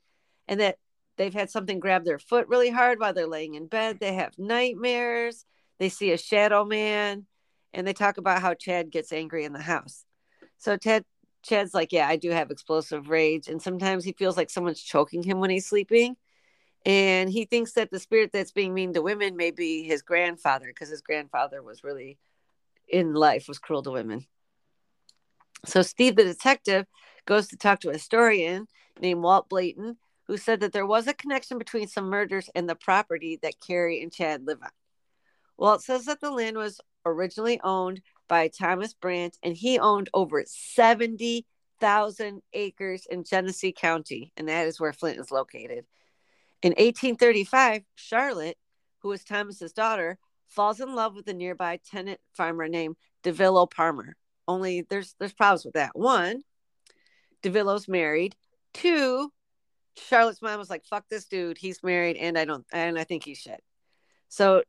and 0.48 0.60
that 0.60 0.78
they've 1.18 1.34
had 1.34 1.50
something 1.50 1.80
grab 1.80 2.06
their 2.06 2.20
foot 2.20 2.48
really 2.48 2.70
hard 2.70 3.00
while 3.00 3.14
they're 3.14 3.28
laying 3.28 3.56
in 3.56 3.68
bed. 3.68 4.00
They 4.00 4.14
have 4.14 4.38
nightmares. 4.38 5.46
They 5.80 5.90
see 5.90 6.12
a 6.12 6.18
shadow 6.18 6.66
man, 6.66 7.26
and 7.74 7.88
they 7.88 7.94
talk 7.94 8.18
about 8.18 8.42
how 8.42 8.54
Chad 8.54 8.92
gets 8.92 9.12
angry 9.12 9.44
in 9.46 9.54
the 9.54 9.62
house. 9.62 10.06
So 10.60 10.78
Ted, 10.78 11.06
Chad's 11.42 11.74
like, 11.74 11.92
yeah, 11.92 12.08
I 12.08 12.18
do 12.18 12.30
have 12.30 12.52
explosive 12.52 13.10
rage, 13.10 13.48
and 13.48 13.62
sometimes 13.62 14.04
he 14.04 14.12
feels 14.12 14.38
like 14.38 14.50
someone's 14.50 14.82
choking 14.82 15.24
him 15.24 15.40
when 15.40 15.50
he's 15.50 15.66
sleeping. 15.66 16.16
And 16.86 17.30
he 17.30 17.46
thinks 17.46 17.74
that 17.74 17.92
the 17.92 18.00
spirit 18.00 18.32
that's 18.32 18.52
being 18.52 18.74
mean 18.74 18.94
to 18.94 19.02
women 19.02 19.36
may 19.36 19.52
be 19.52 19.84
his 19.84 20.02
grandfather, 20.02 20.68
because 20.68 20.90
his 20.90 21.02
grandfather 21.02 21.64
was 21.64 21.84
really 21.84 22.18
in 22.88 23.14
life 23.14 23.48
was 23.48 23.60
cruel 23.60 23.84
to 23.84 23.92
women. 23.92 24.26
So 25.66 25.82
Steve, 25.82 26.16
the 26.16 26.24
detective, 26.24 26.86
goes 27.26 27.48
to 27.50 27.58
talk 27.58 27.82
to 27.82 27.90
a 27.90 27.94
historian 27.94 28.68
named 29.00 29.22
Walt 29.22 29.50
Blayton, 29.50 29.98
who 30.28 30.38
said 30.38 30.60
that 30.60 30.74
there 30.74 30.86
was 30.86 31.08
a 31.08 31.14
connection 31.14 31.58
between 31.58 31.88
some 31.88 32.06
murders 32.06 32.50
and 32.56 32.70
the 32.70 32.76
property 32.76 33.40
that 33.42 33.60
Carrie 33.66 34.02
and 34.02 34.12
Chad 34.12 34.46
live 34.46 34.60
on. 34.64 34.70
Walt 35.58 35.84
says 35.84 36.06
that 36.06 36.22
the 36.22 36.32
land 36.32 36.58
was 36.58 36.80
originally 37.06 37.60
owned 37.64 38.02
by 38.30 38.48
Thomas 38.48 38.94
Brandt, 38.94 39.38
and 39.44 39.58
he 39.58 39.78
owned 39.80 40.10
over 40.14 40.42
70,000 40.46 42.42
acres 42.54 43.06
in 43.10 43.26
Genesee 43.26 43.74
County, 43.74 44.32
and 44.38 44.48
that 44.48 44.68
is 44.68 44.80
where 44.80 44.94
Flint 44.94 45.20
is 45.20 45.32
located. 45.32 45.86
In 46.62 46.72
1835, 46.72 47.84
Charlotte, 47.96 48.58
who 49.00 49.10
was 49.10 49.24
Thomas's 49.26 49.74
daughter, 49.74 50.18
falls 50.48 50.80
in 50.80 50.96
love 50.96 51.16
with 51.16 51.28
a 51.28 51.34
nearby 51.34 51.80
tenant 51.90 52.20
farmer 52.34 52.68
named 52.68 52.96
DeVillo 53.24 53.70
Palmer. 53.70 54.16
Only 54.48 54.82
there's 54.82 55.16
there's 55.20 55.34
problems 55.34 55.66
with 55.66 55.76
that. 55.76 55.98
One, 55.98 56.44
DeVillo's 57.44 57.88
married. 57.88 58.36
Two, 58.74 59.32
Charlotte's 59.96 60.42
mom 60.42 60.60
was 60.60 60.70
like, 60.70 60.86
"Fuck 60.86 61.08
this 61.10 61.26
dude. 61.26 61.58
He's 61.58 61.84
married, 61.84 62.18
and 62.18 62.38
I 62.38 62.46
don't, 62.46 62.66
and 62.72 62.98
I 62.98 63.04
think 63.04 63.26
he's 63.26 63.38
shit." 63.38 63.62
So, 64.28 64.64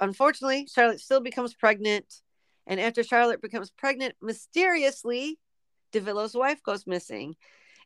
unfortunately, 0.00 0.66
Charlotte 0.72 1.00
still 1.00 1.20
becomes 1.20 1.54
pregnant, 1.54 2.22
and 2.66 2.80
after 2.80 3.02
Charlotte 3.02 3.42
becomes 3.42 3.70
pregnant, 3.70 4.14
mysteriously, 4.20 5.38
DeVillo's 5.92 6.34
wife 6.34 6.62
goes 6.62 6.86
missing, 6.86 7.36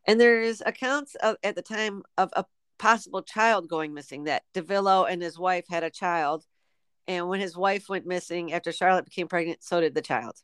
and 0.06 0.20
there's 0.20 0.62
accounts 0.64 1.14
of, 1.16 1.36
at 1.42 1.54
the 1.54 1.62
time 1.62 2.02
of 2.16 2.30
a 2.34 2.44
possible 2.78 3.22
child 3.22 3.68
going 3.68 3.92
missing. 3.92 4.24
That 4.24 4.42
DeVillo 4.54 5.06
and 5.08 5.20
his 5.22 5.38
wife 5.38 5.66
had 5.68 5.84
a 5.84 5.90
child, 5.90 6.44
and 7.06 7.28
when 7.28 7.40
his 7.40 7.56
wife 7.56 7.88
went 7.88 8.06
missing 8.06 8.52
after 8.52 8.72
Charlotte 8.72 9.04
became 9.04 9.28
pregnant, 9.28 9.62
so 9.62 9.80
did 9.80 9.94
the 9.94 10.02
child. 10.02 10.36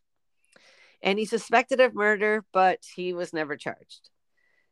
And 1.02 1.18
he's 1.18 1.30
suspected 1.30 1.80
of 1.80 1.94
murder, 1.94 2.44
but 2.52 2.80
he 2.94 3.12
was 3.12 3.32
never 3.32 3.56
charged. 3.56 4.10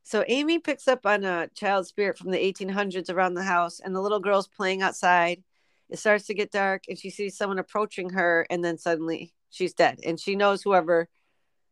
So 0.03 0.23
Amy 0.27 0.59
picks 0.59 0.87
up 0.87 1.05
on 1.05 1.23
a 1.23 1.49
child 1.55 1.87
spirit 1.87 2.17
from 2.17 2.29
the 2.29 2.37
1800s 2.37 3.09
around 3.09 3.33
the 3.33 3.43
house, 3.43 3.79
and 3.79 3.95
the 3.95 4.01
little 4.01 4.19
girl's 4.19 4.47
playing 4.47 4.83
outside. 4.83 5.43
It 5.89 5.97
starts 5.97 6.27
to 6.27 6.35
get 6.35 6.51
dark, 6.51 6.83
and 6.87 6.97
she 6.97 7.09
sees 7.09 7.35
someone 7.35 7.59
approaching 7.59 8.11
her, 8.11 8.45
and 8.49 8.63
then 8.63 8.77
suddenly 8.77 9.33
she's 9.49 9.73
dead. 9.73 9.99
And 10.05 10.19
she 10.19 10.35
knows 10.35 10.61
whoever, 10.61 11.07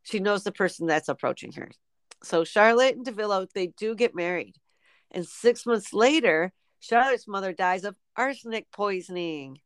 she 0.04 0.20
knows 0.20 0.44
the 0.44 0.52
person 0.52 0.88
that's 0.88 1.10
approaching 1.10 1.54
her. 1.54 1.70
So 2.24 2.44
Charlotte 2.44 2.96
and 2.96 3.06
DeVillo, 3.06 3.48
they 3.54 3.68
do 3.68 3.96
get 3.96 4.16
married. 4.16 4.56
And 5.12 5.28
six 5.28 5.66
months 5.66 5.94
later, 5.94 6.54
Charlotte's 6.80 7.28
mother 7.28 7.54
dies 7.54 7.84
of 7.84 7.96
arsenic 8.16 8.72
poisoning. 8.72 9.60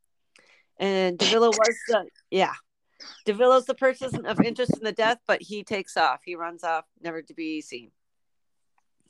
And 0.77 1.17
DeVillo 1.17 1.49
was 1.49 1.75
the, 1.87 2.05
yeah, 2.29 2.53
DeVillo's 3.25 3.65
the 3.65 3.75
person 3.75 4.25
of 4.25 4.41
interest 4.41 4.77
in 4.77 4.83
the 4.83 4.91
death, 4.91 5.19
but 5.27 5.41
he 5.41 5.63
takes 5.63 5.97
off. 5.97 6.21
He 6.25 6.35
runs 6.35 6.63
off, 6.63 6.85
never 7.01 7.21
to 7.21 7.33
be 7.33 7.61
seen. 7.61 7.91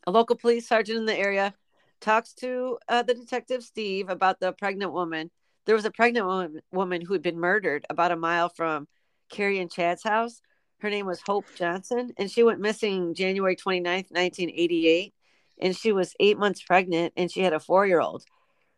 A 0.06 0.12
local 0.12 0.36
police 0.36 0.68
sergeant 0.68 1.00
in 1.00 1.06
the 1.06 1.18
area 1.18 1.54
talks 2.00 2.34
to 2.36 2.78
uh, 2.88 3.04
the 3.04 3.14
detective 3.14 3.64
Steve 3.64 4.10
about 4.10 4.40
the 4.40 4.54
pregnant 4.54 4.94
woman. 4.94 5.32
There 5.68 5.76
was 5.76 5.86
a 5.86 5.92
pregnant 5.92 6.26
woman, 6.26 6.62
woman 6.72 7.02
who 7.02 7.12
had 7.12 7.22
been 7.22 7.40
murdered 7.40 7.86
about 7.90 8.14
a 8.14 8.16
mile 8.16 8.48
from 8.48 8.88
Carrie 9.30 9.60
and 9.60 9.70
Chad's 9.70 10.02
house. 10.02 10.42
Her 10.80 10.90
name 10.90 11.06
was 11.06 11.22
Hope 11.26 11.46
Johnson, 11.58 12.14
and 12.18 12.32
she 12.32 12.42
went 12.42 12.62
missing 12.62 13.14
January 13.14 13.58
29th, 13.58 14.10
1988. 14.10 15.14
And 15.60 15.76
she 15.76 15.92
was 15.92 16.16
eight 16.22 16.40
months 16.40 16.64
pregnant, 16.64 17.12
and 17.18 17.30
she 17.30 17.42
had 17.42 17.52
a 17.52 17.60
four 17.60 17.86
year 17.86 18.00
old. 18.00 18.24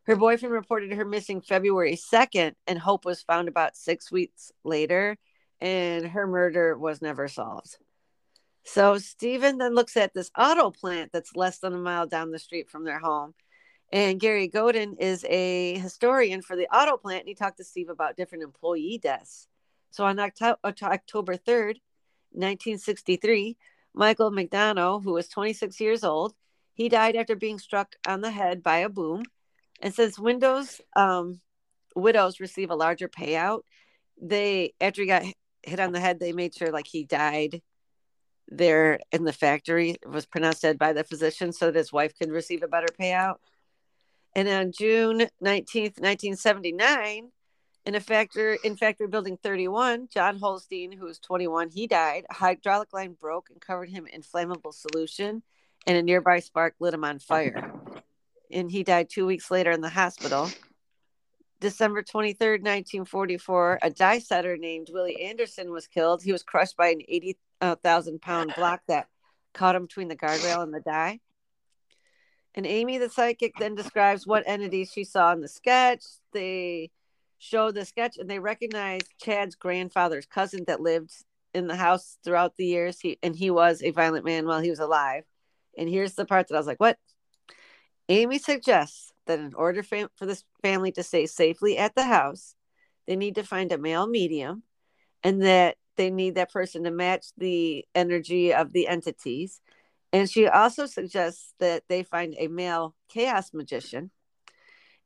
Her 0.07 0.15
boyfriend 0.15 0.51
reported 0.51 0.91
her 0.93 1.05
missing 1.05 1.41
February 1.41 1.95
2nd, 1.95 2.55
and 2.65 2.79
Hope 2.79 3.05
was 3.05 3.21
found 3.21 3.47
about 3.47 3.77
six 3.77 4.11
weeks 4.11 4.51
later, 4.63 5.15
and 5.61 6.07
her 6.07 6.25
murder 6.25 6.75
was 6.75 7.03
never 7.03 7.27
solved. 7.27 7.77
So 8.63 8.97
Stephen 8.97 9.59
then 9.59 9.75
looks 9.75 9.95
at 9.95 10.15
this 10.15 10.31
auto 10.35 10.71
plant 10.71 11.11
that's 11.13 11.35
less 11.35 11.59
than 11.59 11.73
a 11.73 11.77
mile 11.77 12.07
down 12.07 12.31
the 12.31 12.39
street 12.39 12.67
from 12.67 12.83
their 12.83 12.99
home. 12.99 13.35
And 13.91 14.19
Gary 14.19 14.47
Godin 14.47 14.97
is 14.99 15.25
a 15.27 15.77
historian 15.79 16.41
for 16.41 16.55
the 16.55 16.67
auto 16.67 16.97
plant, 16.97 17.21
and 17.21 17.29
he 17.29 17.35
talked 17.35 17.57
to 17.57 17.63
Steve 17.63 17.89
about 17.89 18.15
different 18.15 18.43
employee 18.43 18.99
deaths. 19.01 19.47
So 19.89 20.05
on 20.05 20.19
Octo- 20.19 20.57
October 20.63 21.35
3rd, 21.35 21.81
1963, 22.31 23.57
Michael 23.93 24.31
McDonough, 24.31 25.03
who 25.03 25.13
was 25.13 25.27
26 25.27 25.79
years 25.79 26.03
old, 26.03 26.35
he 26.73 26.87
died 26.87 27.15
after 27.15 27.35
being 27.35 27.57
struck 27.59 27.95
on 28.07 28.21
the 28.21 28.31
head 28.31 28.61
by 28.61 28.77
a 28.77 28.89
boom. 28.89 29.23
And 29.81 29.93
since 29.93 30.19
Windows 30.19 30.79
um, 30.95 31.41
widows 31.95 32.39
receive 32.39 32.69
a 32.69 32.75
larger 32.75 33.09
payout, 33.09 33.61
they 34.21 34.73
after 34.79 35.01
he 35.01 35.07
got 35.07 35.23
hit 35.63 35.79
on 35.79 35.91
the 35.91 35.99
head, 35.99 36.19
they 36.19 36.31
made 36.31 36.55
sure 36.55 36.71
like 36.71 36.87
he 36.87 37.03
died 37.03 37.61
there 38.47 38.99
in 39.11 39.23
the 39.23 39.33
factory. 39.33 39.97
Was 40.05 40.25
pronounced 40.25 40.61
dead 40.61 40.77
by 40.77 40.93
the 40.93 41.03
physician 41.03 41.51
so 41.51 41.65
that 41.65 41.75
his 41.75 41.91
wife 41.91 42.17
could 42.17 42.29
receive 42.29 42.63
a 42.63 42.67
better 42.67 42.87
payout. 42.99 43.37
And 44.35 44.47
on 44.47 44.71
June 44.71 45.27
19th, 45.43 45.99
1979, 45.99 47.31
in 47.85 47.95
a 47.95 47.99
factory 47.99 48.59
in 48.63 48.75
factory 48.75 49.07
building 49.07 49.37
31, 49.41 50.09
John 50.13 50.37
Holstein, 50.37 50.91
who 50.91 51.05
was 51.05 51.19
21, 51.19 51.69
he 51.69 51.87
died. 51.87 52.25
A 52.29 52.33
hydraulic 52.33 52.93
line 52.93 53.15
broke 53.19 53.49
and 53.49 53.59
covered 53.59 53.89
him 53.89 54.05
in 54.11 54.21
flammable 54.21 54.73
solution, 54.73 55.41
and 55.87 55.97
a 55.97 56.03
nearby 56.03 56.39
spark 56.39 56.75
lit 56.79 56.93
him 56.93 57.03
on 57.03 57.19
fire. 57.19 57.73
And 58.51 58.71
he 58.71 58.83
died 58.83 59.09
two 59.09 59.25
weeks 59.25 59.49
later 59.49 59.71
in 59.71 59.81
the 59.81 59.89
hospital. 59.89 60.49
December 61.59 62.03
23rd, 62.03 62.61
1944, 62.61 63.79
a 63.81 63.89
die 63.89 64.19
setter 64.19 64.55
named 64.55 64.89
Willie 64.91 65.21
Anderson 65.23 65.71
was 65.71 65.87
killed. 65.87 66.23
He 66.23 66.31
was 66.31 66.43
crushed 66.43 66.77
by 66.77 66.89
an 66.89 67.01
80,000 67.07 68.15
uh, 68.15 68.17
pound 68.21 68.53
block 68.55 68.81
that 68.87 69.07
caught 69.53 69.75
him 69.75 69.83
between 69.83 70.07
the 70.07 70.15
guardrail 70.15 70.63
and 70.63 70.73
the 70.73 70.79
die. 70.79 71.19
And 72.55 72.65
Amy, 72.65 72.97
the 72.97 73.09
psychic, 73.09 73.53
then 73.59 73.75
describes 73.75 74.25
what 74.25 74.43
entities 74.47 74.91
she 74.91 75.03
saw 75.03 75.31
in 75.33 75.41
the 75.41 75.47
sketch. 75.47 76.03
They 76.33 76.91
show 77.37 77.71
the 77.71 77.85
sketch 77.85 78.17
and 78.17 78.29
they 78.29 78.39
recognize 78.39 79.01
Chad's 79.21 79.55
grandfather's 79.55 80.25
cousin 80.25 80.65
that 80.67 80.81
lived 80.81 81.13
in 81.53 81.67
the 81.67 81.75
house 81.75 82.17
throughout 82.23 82.57
the 82.57 82.65
years. 82.65 82.99
He 82.99 83.17
and 83.23 83.35
he 83.35 83.49
was 83.49 83.81
a 83.81 83.91
violent 83.91 84.25
man 84.25 84.45
while 84.45 84.59
he 84.59 84.69
was 84.69 84.79
alive. 84.79 85.23
And 85.77 85.87
here's 85.87 86.15
the 86.15 86.25
part 86.25 86.47
that 86.47 86.55
I 86.55 86.57
was 86.57 86.67
like, 86.67 86.79
"What?" 86.79 86.97
Amy 88.09 88.39
suggests 88.39 89.13
that 89.27 89.39
in 89.39 89.53
order 89.53 89.83
for, 89.83 90.09
this 90.21 90.43
family 90.63 90.91
to 90.93 91.03
stay 91.03 91.27
safely 91.27 91.77
at 91.77 91.93
the 91.95 92.05
house, 92.05 92.55
they 93.07 93.15
need 93.15 93.35
to 93.35 93.43
find 93.43 93.71
a 93.71 93.77
male 93.77 94.07
medium, 94.07 94.63
and 95.23 95.43
that 95.43 95.77
they 95.95 96.09
need 96.09 96.35
that 96.35 96.51
person 96.51 96.83
to 96.83 96.91
match 96.91 97.27
the 97.37 97.85
energy 97.93 98.53
of 98.53 98.73
the 98.73 98.87
entities. 98.87 99.61
And 100.11 100.29
she 100.29 100.47
also 100.47 100.85
suggests 100.85 101.53
that 101.59 101.83
they 101.87 102.03
find 102.03 102.35
a 102.37 102.47
male 102.47 102.95
chaos 103.09 103.53
magician. 103.53 104.11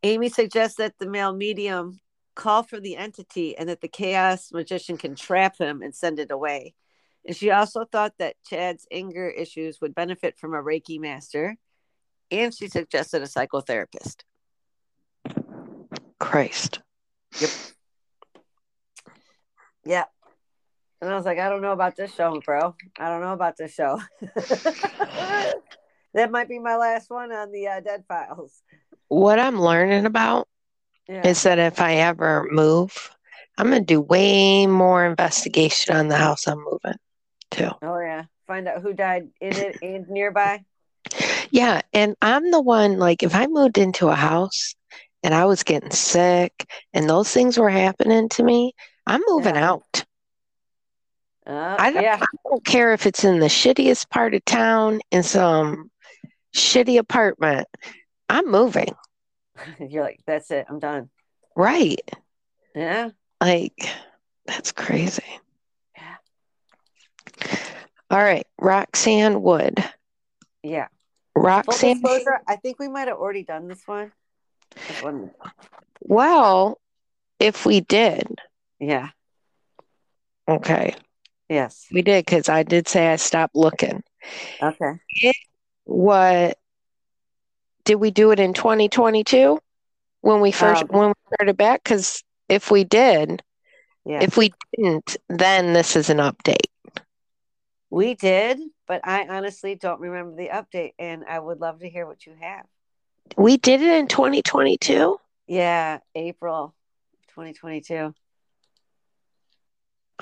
Amy 0.02 0.30
suggests 0.30 0.78
that 0.78 0.98
the 1.00 1.10
male 1.10 1.34
medium 1.34 2.00
call 2.36 2.64
for 2.64 2.80
the 2.80 2.96
entity 2.96 3.58
and 3.58 3.70
that 3.70 3.82
the 3.82 3.88
chaos 3.88 4.52
magician 4.52 4.98
can 4.98 5.16
trap 5.16 5.58
him 5.58 5.82
and 5.82 5.94
send 5.94 6.20
it 6.20 6.32
away. 6.32 6.74
And 7.26 7.36
she 7.36 7.52
also 7.52 7.86
thought 7.86 8.14
that 8.20 8.36
Chad's 8.46 8.86
anger 8.92 9.30
issues 9.30 9.80
would 9.82 9.96
benefit 9.96 10.38
from 10.38 10.54
a 10.54 10.62
Reiki 10.62 11.00
master. 11.00 11.58
And 12.32 12.54
she 12.54 12.68
suggested 12.68 13.22
a 13.22 13.26
psychotherapist. 13.26 14.24
Christ. 16.20 16.82
Yep. 17.40 17.50
Yeah. 19.86 20.06
And 21.04 21.12
I 21.12 21.16
was 21.18 21.26
like, 21.26 21.38
I 21.38 21.50
don't 21.50 21.62
know 21.62 21.74
about 21.74 21.98
this 21.98 22.14
show, 22.16 22.42
bro. 22.46 22.76
I 22.98 23.10
don't 23.10 23.20
know 23.22 23.34
about 23.34 23.58
this 23.58 23.74
show. 23.74 24.00
that 26.14 26.32
might 26.32 26.48
be 26.48 26.60
my 26.60 26.78
last 26.78 27.10
one 27.10 27.32
on 27.32 27.52
the 27.52 27.68
uh, 27.68 27.80
Dead 27.82 28.06
Files. 28.08 28.62
What 29.10 29.38
I'm 29.40 29.60
learning 29.60 30.06
about 30.06 30.48
Yeah. 31.10 31.28
is 31.28 31.44
that 31.44 31.60
if 31.60 31.82
I 31.82 31.96
ever 31.96 32.48
move, 32.52 33.12
I'm 33.58 33.70
going 33.70 33.82
to 33.82 33.86
do 33.86 34.00
way 34.00 34.66
more 34.66 35.06
investigation 35.06 35.96
on 35.96 36.08
the 36.08 36.16
house 36.18 36.48
I'm 36.48 36.64
moving 36.64 36.98
to. 37.52 37.76
oh, 37.82 38.00
yeah. 38.00 38.24
Find 38.48 38.68
out 38.68 38.82
who 38.82 38.94
died 38.94 39.28
in 39.42 39.54
it 39.58 39.78
and 39.82 40.08
nearby. 40.10 40.64
Yeah. 41.52 41.82
And 41.94 42.16
I'm 42.22 42.50
the 42.50 42.62
one, 42.62 42.98
like, 42.98 43.22
if 43.22 43.36
I 43.36 43.46
moved 43.46 43.78
into 43.78 44.08
a 44.08 44.16
house 44.16 44.74
and 45.22 45.36
I 45.36 45.46
was 45.46 45.62
getting 45.62 45.92
sick 45.92 46.68
and 46.94 47.08
those 47.08 47.30
things 47.32 47.60
were 47.60 47.70
happening 47.70 48.28
to 48.30 48.44
me, 48.44 48.74
I'm 49.06 49.22
moving 49.28 49.54
Yeah. 49.54 49.70
out. 49.70 50.06
Uh, 51.46 51.76
I 51.78 51.92
don't, 51.92 52.04
yeah. 52.04 52.20
I 52.22 52.26
don't 52.50 52.64
care 52.64 52.94
if 52.94 53.06
it's 53.06 53.24
in 53.24 53.40
the 53.40 53.48
shittiest 53.48 54.10
part 54.10 54.34
of 54.34 54.46
town 54.46 55.02
in 55.12 55.24
some 55.24 55.92
shitty 56.56 56.98
apartment. 56.98 57.68
I'm 58.30 58.50
moving. 58.50 58.96
You're 59.80 60.04
like, 60.04 60.20
that's 60.26 60.50
it. 60.52 60.66
I'm 60.70 60.80
done. 60.80 61.10
Right. 61.56 62.00
Yeah. 62.76 63.10
Like, 63.42 63.88
that's 64.46 64.72
crazy. 64.72 65.24
Yeah. 65.98 66.16
All 68.10 68.20
right. 68.24 68.48
Roxanne 68.60 69.42
Wood. 69.42 69.84
Yeah. 70.64 70.88
Full 71.36 71.44
Roxanne. 71.44 72.00
disclosure, 72.02 72.40
I 72.48 72.56
think 72.56 72.80
we 72.80 72.88
might 72.88 73.08
have 73.08 73.18
already 73.18 73.44
done 73.44 73.68
this 73.68 73.82
one. 73.86 74.12
This 74.88 75.02
one. 75.04 75.32
Well, 76.02 76.80
if 77.40 77.66
we 77.66 77.82
did, 77.82 78.28
Yeah. 78.80 79.10
okay, 80.48 80.96
Yes. 81.54 81.88
we 81.92 82.02
did 82.02 82.26
because 82.26 82.50
I 82.50 82.64
did 82.64 82.88
say 82.88 83.08
I 83.12 83.16
stopped 83.18 83.56
looking. 83.56 84.04
Okay. 84.62 84.94
What 85.86 86.58
did 87.86 87.96
we 87.96 88.12
do 88.12 88.32
it 88.32 88.40
in 88.40 88.54
2022 88.54 89.60
when 90.22 90.42
we 90.42 90.52
first 90.52 90.84
Um, 90.84 90.88
when 90.90 91.08
we 91.10 91.14
started 91.36 91.58
back? 91.58 91.84
Because 91.84 92.24
if 92.50 92.72
we 92.72 92.84
did, 92.84 93.44
Yeah. 94.06 94.22
if 94.24 94.38
we 94.38 94.54
didn't, 94.76 95.18
then 95.30 95.74
this 95.74 95.96
is 95.96 96.10
an 96.10 96.18
update. 96.18 96.68
we 97.90 98.16
did, 98.16 98.60
but 98.88 99.02
I 99.04 99.28
honestly 99.28 99.76
don't 99.76 100.00
remember 100.00 100.36
the 100.36 100.50
update, 100.50 100.94
and 100.98 101.24
I 101.26 101.38
would 101.38 101.60
love 101.62 101.80
to 101.82 101.90
hear 101.90 102.08
what 102.08 102.26
you 102.26 102.34
have. 102.42 102.66
We 103.38 103.58
did 103.58 103.82
it 103.82 103.94
in 104.00 104.08
2022. 104.08 105.20
Yeah, 105.46 106.00
April 106.16 106.74
2022. 107.36 108.16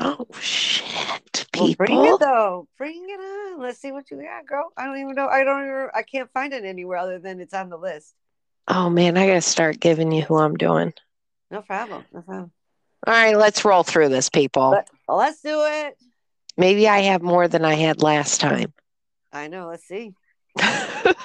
Oh 0.04 0.26
shit, 0.40 1.46
Well, 1.56 1.68
people! 1.68 1.86
bring 1.86 2.06
it 2.06 2.20
though. 2.20 2.68
Bring 2.78 3.06
it 3.08 3.20
on. 3.20 3.62
Let's 3.62 3.80
see 3.80 3.92
what 3.92 4.10
you 4.10 4.18
got, 4.18 4.48
girl. 4.48 4.72
I 4.76 4.86
don't 4.86 4.98
even 4.98 5.14
know. 5.14 5.28
I 5.28 5.44
don't 5.44 5.64
even. 5.64 5.90
I 5.94 6.02
can't 6.02 6.30
find 6.32 6.54
it 6.54 6.66
anywhere 6.66 6.98
other 6.98 7.20
than 7.20 7.40
it's 7.40 7.54
on 7.54 7.70
the 7.70 7.78
list. 7.78 8.16
Oh 8.68 8.90
man, 8.90 9.16
I 9.18 9.28
gotta 9.28 9.42
start 9.42 9.80
giving 9.80 10.12
you 10.12 10.24
who 10.24 10.38
I'm 10.38 10.56
doing. 10.58 10.94
No 11.52 11.62
problem. 11.62 12.04
No 12.12 12.22
problem. 12.22 12.52
All 13.06 13.14
right, 13.14 13.38
let's 13.38 13.64
roll 13.64 13.84
through 13.84 14.10
this, 14.10 14.30
people. 14.30 14.72
But 14.72 14.88
let's 15.16 15.42
do 15.42 15.64
it. 15.66 15.98
Maybe 16.58 16.88
I 16.88 17.00
have 17.02 17.22
more 17.22 17.48
than 17.48 17.64
I 17.64 17.76
had 17.76 18.02
last 18.02 18.42
time. 18.42 18.74
I 19.32 19.48
know. 19.48 19.68
Let's 19.68 19.88
see. 19.88 20.14
Ugh, 20.60 21.16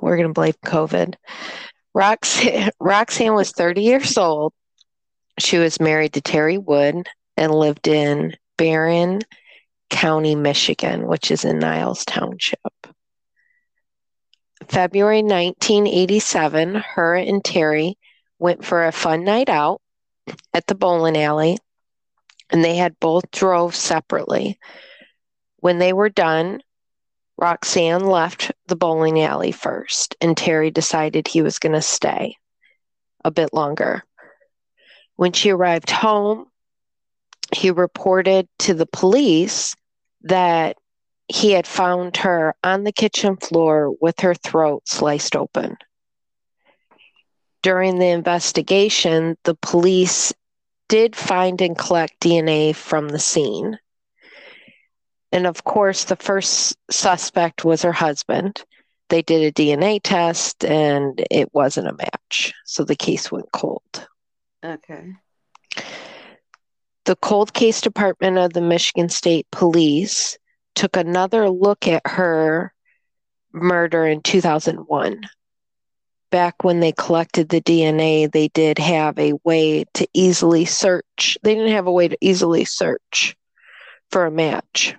we're 0.00 0.16
going 0.16 0.28
to 0.28 0.32
blame 0.32 0.54
COVID. 0.64 1.14
Roxanne, 1.94 2.70
Roxanne 2.80 3.34
was 3.34 3.52
30 3.52 3.82
years 3.82 4.16
old. 4.18 4.52
She 5.38 5.58
was 5.58 5.80
married 5.80 6.12
to 6.14 6.20
Terry 6.20 6.58
Wood 6.58 7.08
and 7.36 7.54
lived 7.54 7.88
in 7.88 8.34
Berrien 8.56 9.20
County, 9.90 10.34
Michigan, 10.34 11.06
which 11.06 11.30
is 11.30 11.44
in 11.44 11.58
Niles 11.58 12.04
Township. 12.04 12.58
February 14.68 15.22
1987, 15.22 16.74
her 16.74 17.14
and 17.14 17.44
Terry 17.44 17.98
went 18.38 18.64
for 18.64 18.86
a 18.86 18.92
fun 18.92 19.24
night 19.24 19.48
out 19.48 19.80
at 20.52 20.66
the 20.66 20.74
bowling 20.74 21.18
alley, 21.18 21.58
and 22.50 22.64
they 22.64 22.76
had 22.76 22.98
both 23.00 23.30
drove 23.30 23.74
separately. 23.74 24.58
When 25.58 25.78
they 25.78 25.92
were 25.92 26.08
done, 26.08 26.62
Roxanne 27.36 28.06
left 28.06 28.52
the 28.66 28.76
bowling 28.76 29.20
alley 29.20 29.52
first, 29.52 30.16
and 30.20 30.36
Terry 30.36 30.70
decided 30.70 31.26
he 31.26 31.42
was 31.42 31.58
going 31.58 31.74
to 31.74 31.82
stay 31.82 32.36
a 33.24 33.30
bit 33.30 33.52
longer. 33.52 34.04
When 35.16 35.32
she 35.32 35.50
arrived 35.50 35.90
home, 35.90 36.46
he 37.54 37.70
reported 37.70 38.48
to 38.60 38.74
the 38.74 38.86
police 38.86 39.74
that 40.22 40.76
he 41.28 41.52
had 41.52 41.66
found 41.66 42.16
her 42.18 42.54
on 42.62 42.84
the 42.84 42.92
kitchen 42.92 43.36
floor 43.36 43.92
with 44.00 44.20
her 44.20 44.34
throat 44.34 44.82
sliced 44.86 45.36
open. 45.36 45.76
During 47.62 47.98
the 47.98 48.08
investigation, 48.08 49.36
the 49.44 49.54
police 49.54 50.32
did 50.88 51.16
find 51.16 51.60
and 51.62 51.78
collect 51.78 52.20
DNA 52.20 52.74
from 52.74 53.08
the 53.08 53.18
scene. 53.18 53.78
And 55.32 55.46
of 55.46 55.64
course, 55.64 56.04
the 56.04 56.16
first 56.16 56.76
suspect 56.90 57.64
was 57.64 57.82
her 57.82 57.92
husband. 57.92 58.62
They 59.08 59.22
did 59.22 59.42
a 59.42 59.52
DNA 59.52 60.00
test 60.02 60.64
and 60.64 61.24
it 61.30 61.52
wasn't 61.54 61.88
a 61.88 61.94
match. 61.94 62.52
So 62.66 62.84
the 62.84 62.96
case 62.96 63.32
went 63.32 63.50
cold. 63.52 64.06
Okay. 64.64 65.12
The 67.04 67.16
cold 67.16 67.52
case 67.52 67.82
department 67.82 68.38
of 68.38 68.54
the 68.54 68.62
Michigan 68.62 69.10
State 69.10 69.46
Police 69.50 70.38
took 70.74 70.96
another 70.96 71.50
look 71.50 71.86
at 71.86 72.06
her 72.06 72.72
murder 73.52 74.06
in 74.06 74.22
2001. 74.22 75.20
Back 76.30 76.64
when 76.64 76.80
they 76.80 76.92
collected 76.92 77.50
the 77.50 77.60
DNA, 77.60 78.30
they 78.30 78.48
did 78.48 78.78
have 78.78 79.18
a 79.18 79.34
way 79.44 79.84
to 79.94 80.08
easily 80.14 80.64
search. 80.64 81.36
They 81.42 81.54
didn't 81.54 81.72
have 81.72 81.86
a 81.86 81.92
way 81.92 82.08
to 82.08 82.16
easily 82.22 82.64
search 82.64 83.36
for 84.10 84.24
a 84.24 84.30
match. 84.30 84.96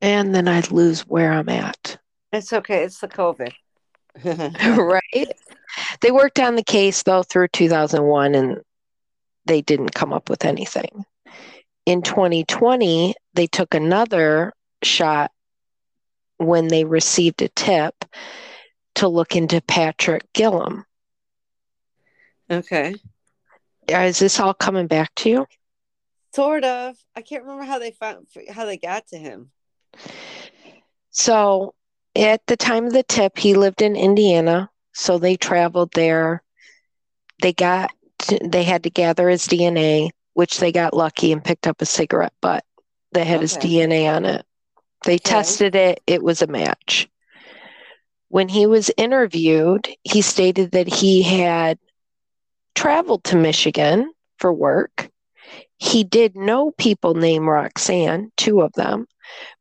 And 0.00 0.32
then 0.34 0.46
I'd 0.46 0.70
lose 0.70 1.00
where 1.00 1.32
I'm 1.32 1.48
at. 1.48 1.98
It's 2.32 2.52
okay. 2.52 2.84
It's 2.84 3.00
the 3.00 3.08
COVID. 3.08 3.52
right? 4.24 5.32
They 6.00 6.10
worked 6.10 6.38
on 6.38 6.56
the 6.56 6.62
case 6.62 7.02
though 7.02 7.22
through 7.22 7.48
2001 7.48 8.34
and 8.34 8.60
they 9.46 9.62
didn't 9.62 9.94
come 9.94 10.12
up 10.12 10.28
with 10.28 10.44
anything. 10.44 11.04
In 11.84 12.02
2020, 12.02 13.14
they 13.34 13.46
took 13.46 13.74
another 13.74 14.52
shot 14.82 15.30
when 16.38 16.68
they 16.68 16.84
received 16.84 17.42
a 17.42 17.48
tip 17.48 17.94
to 18.96 19.08
look 19.08 19.36
into 19.36 19.60
Patrick 19.62 20.24
Gilham. 20.32 20.84
okay. 22.50 22.94
Is 23.88 24.18
this 24.18 24.40
all 24.40 24.54
coming 24.54 24.88
back 24.88 25.14
to 25.16 25.30
you? 25.30 25.46
Sort 26.34 26.64
of. 26.64 26.96
I 27.14 27.22
can't 27.22 27.44
remember 27.44 27.64
how 27.64 27.78
they 27.78 27.92
found 27.92 28.26
how 28.50 28.64
they 28.64 28.78
got 28.78 29.06
to 29.08 29.16
him. 29.16 29.50
So, 31.10 31.74
at 32.16 32.46
the 32.46 32.56
time 32.56 32.86
of 32.86 32.92
the 32.92 33.02
tip, 33.02 33.38
he 33.38 33.54
lived 33.54 33.82
in 33.82 33.96
Indiana, 33.96 34.70
so 34.92 35.18
they 35.18 35.36
traveled 35.36 35.92
there. 35.92 36.42
They 37.42 37.52
got 37.52 37.90
they 38.42 38.64
had 38.64 38.84
to 38.84 38.90
gather 38.90 39.28
his 39.28 39.46
DNA, 39.46 40.10
which 40.34 40.58
they 40.58 40.72
got 40.72 40.94
lucky 40.94 41.32
and 41.32 41.44
picked 41.44 41.66
up 41.66 41.80
a 41.82 41.86
cigarette 41.86 42.32
butt 42.40 42.64
that 43.12 43.26
had 43.26 43.42
his 43.42 43.56
DNA 43.56 44.06
on 44.08 44.24
it. 44.24 44.44
They 45.04 45.18
Okay. 45.18 45.18
tested 45.18 45.74
it, 45.74 46.00
it 46.06 46.22
was 46.22 46.42
a 46.42 46.46
match. 46.46 47.08
When 48.28 48.48
he 48.48 48.66
was 48.66 48.90
interviewed, 48.96 49.88
he 50.02 50.22
stated 50.22 50.72
that 50.72 50.88
he 50.88 51.22
had 51.22 51.78
traveled 52.74 53.24
to 53.24 53.36
Michigan 53.36 54.12
for 54.38 54.52
work. 54.52 55.10
He 55.78 56.04
did 56.04 56.36
know 56.36 56.72
people 56.72 57.14
named 57.14 57.46
Roxanne, 57.46 58.30
two 58.36 58.60
of 58.62 58.72
them, 58.72 59.06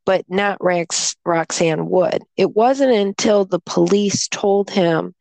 but 0.06 0.26
not 0.30 0.60
Rox- 0.60 1.16
Roxanne 1.26 1.90
Wood. 1.90 2.24
It 2.38 2.56
wasn't 2.56 2.94
until 2.94 3.46
the 3.46 3.60
police 3.60 4.28
told 4.28 4.70
him 4.70 5.14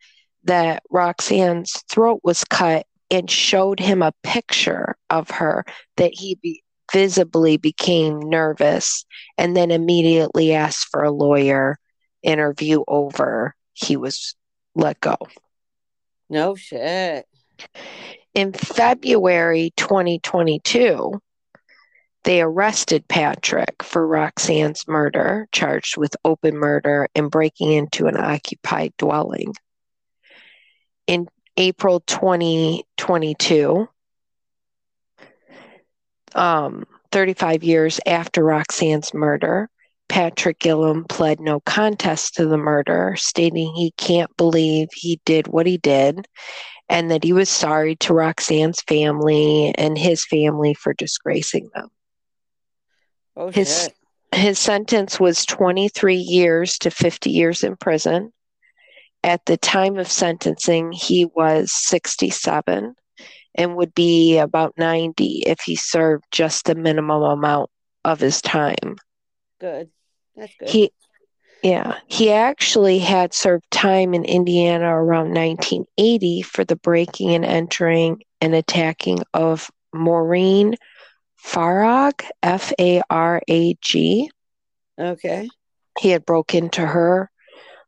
that 0.44 0.82
Roxanne's 0.90 1.72
throat 1.90 2.20
was 2.22 2.44
cut 2.44 2.86
and 3.10 3.30
showed 3.30 3.80
him 3.80 4.02
a 4.02 4.14
picture 4.22 4.96
of 5.10 5.30
her 5.30 5.64
that 5.96 6.12
he 6.14 6.38
be- 6.42 6.62
visibly 6.92 7.56
became 7.56 8.20
nervous 8.20 9.04
and 9.38 9.56
then 9.56 9.70
immediately 9.70 10.52
asked 10.52 10.88
for 10.90 11.02
a 11.02 11.10
lawyer 11.10 11.78
interview 12.22 12.82
over 12.88 13.54
he 13.72 13.96
was 13.96 14.34
let 14.74 15.00
go 15.00 15.16
No 16.28 16.54
shit. 16.54 17.26
In 18.34 18.52
february 18.52 19.72
2022 19.76 21.20
they 22.24 22.40
arrested 22.40 23.06
patrick 23.06 23.82
for 23.82 24.06
roxanne's 24.06 24.88
murder 24.88 25.46
charged 25.52 25.96
with 25.96 26.16
open 26.24 26.56
murder 26.56 27.08
and 27.14 27.30
breaking 27.30 27.72
into 27.72 28.06
an 28.06 28.16
occupied 28.16 28.92
dwelling. 28.98 29.54
In 31.06 31.28
april 31.56 32.00
2022 32.00 33.88
um, 36.34 36.84
35 37.12 37.62
years 37.62 38.00
after 38.06 38.42
Roxanne's 38.42 39.14
murder, 39.14 39.70
Patrick 40.08 40.58
Gilham 40.58 41.04
pled 41.04 41.38
no 41.38 41.60
contest 41.60 42.34
to 42.34 42.46
the 42.46 42.58
murder, 42.58 43.14
stating 43.16 43.72
he 43.72 43.92
can't 43.92 44.36
believe 44.36 44.88
he 44.92 45.20
did 45.24 45.46
what 45.46 45.64
he 45.64 45.78
did 45.78 46.26
and 46.88 47.10
that 47.10 47.24
he 47.24 47.32
was 47.32 47.48
sorry 47.48 47.96
to 47.96 48.14
Roxanne's 48.14 48.82
family 48.82 49.74
and 49.76 49.96
his 49.96 50.24
family 50.24 50.74
for 50.74 50.94
disgracing 50.94 51.70
them. 51.74 51.88
Oh 53.36 53.50
His- 53.50 53.84
shit. 53.84 53.94
His 54.34 54.58
sentence 54.58 55.20
was 55.20 55.46
23 55.46 56.16
years 56.16 56.76
to 56.78 56.90
50 56.90 57.30
years 57.30 57.62
in 57.62 57.76
prison. 57.76 58.32
At 59.22 59.46
the 59.46 59.56
time 59.56 59.96
of 59.96 60.10
sentencing, 60.10 60.90
he 60.90 61.24
was 61.24 61.70
67 61.70 62.96
and 63.54 63.76
would 63.76 63.94
be 63.94 64.38
about 64.38 64.74
90 64.76 65.44
if 65.46 65.60
he 65.60 65.76
served 65.76 66.24
just 66.32 66.64
the 66.64 66.74
minimum 66.74 67.22
amount 67.22 67.70
of 68.04 68.18
his 68.18 68.42
time. 68.42 68.96
Good. 69.60 69.90
That's 70.34 70.52
good. 70.58 70.68
He 70.68 70.90
yeah, 71.64 71.96
he 72.08 72.30
actually 72.30 72.98
had 72.98 73.32
served 73.32 73.64
time 73.70 74.12
in 74.12 74.26
Indiana 74.26 74.94
around 74.94 75.32
1980 75.32 76.42
for 76.42 76.62
the 76.62 76.76
breaking 76.76 77.34
and 77.34 77.42
entering 77.42 78.22
and 78.42 78.54
attacking 78.54 79.20
of 79.32 79.70
Maureen 79.90 80.74
Farag, 81.42 82.22
F 82.42 82.70
A 82.78 83.00
R 83.08 83.40
A 83.48 83.74
G. 83.80 84.30
okay. 85.00 85.48
He 85.98 86.10
had 86.10 86.26
broke 86.26 86.54
into 86.54 86.84
her 86.84 87.30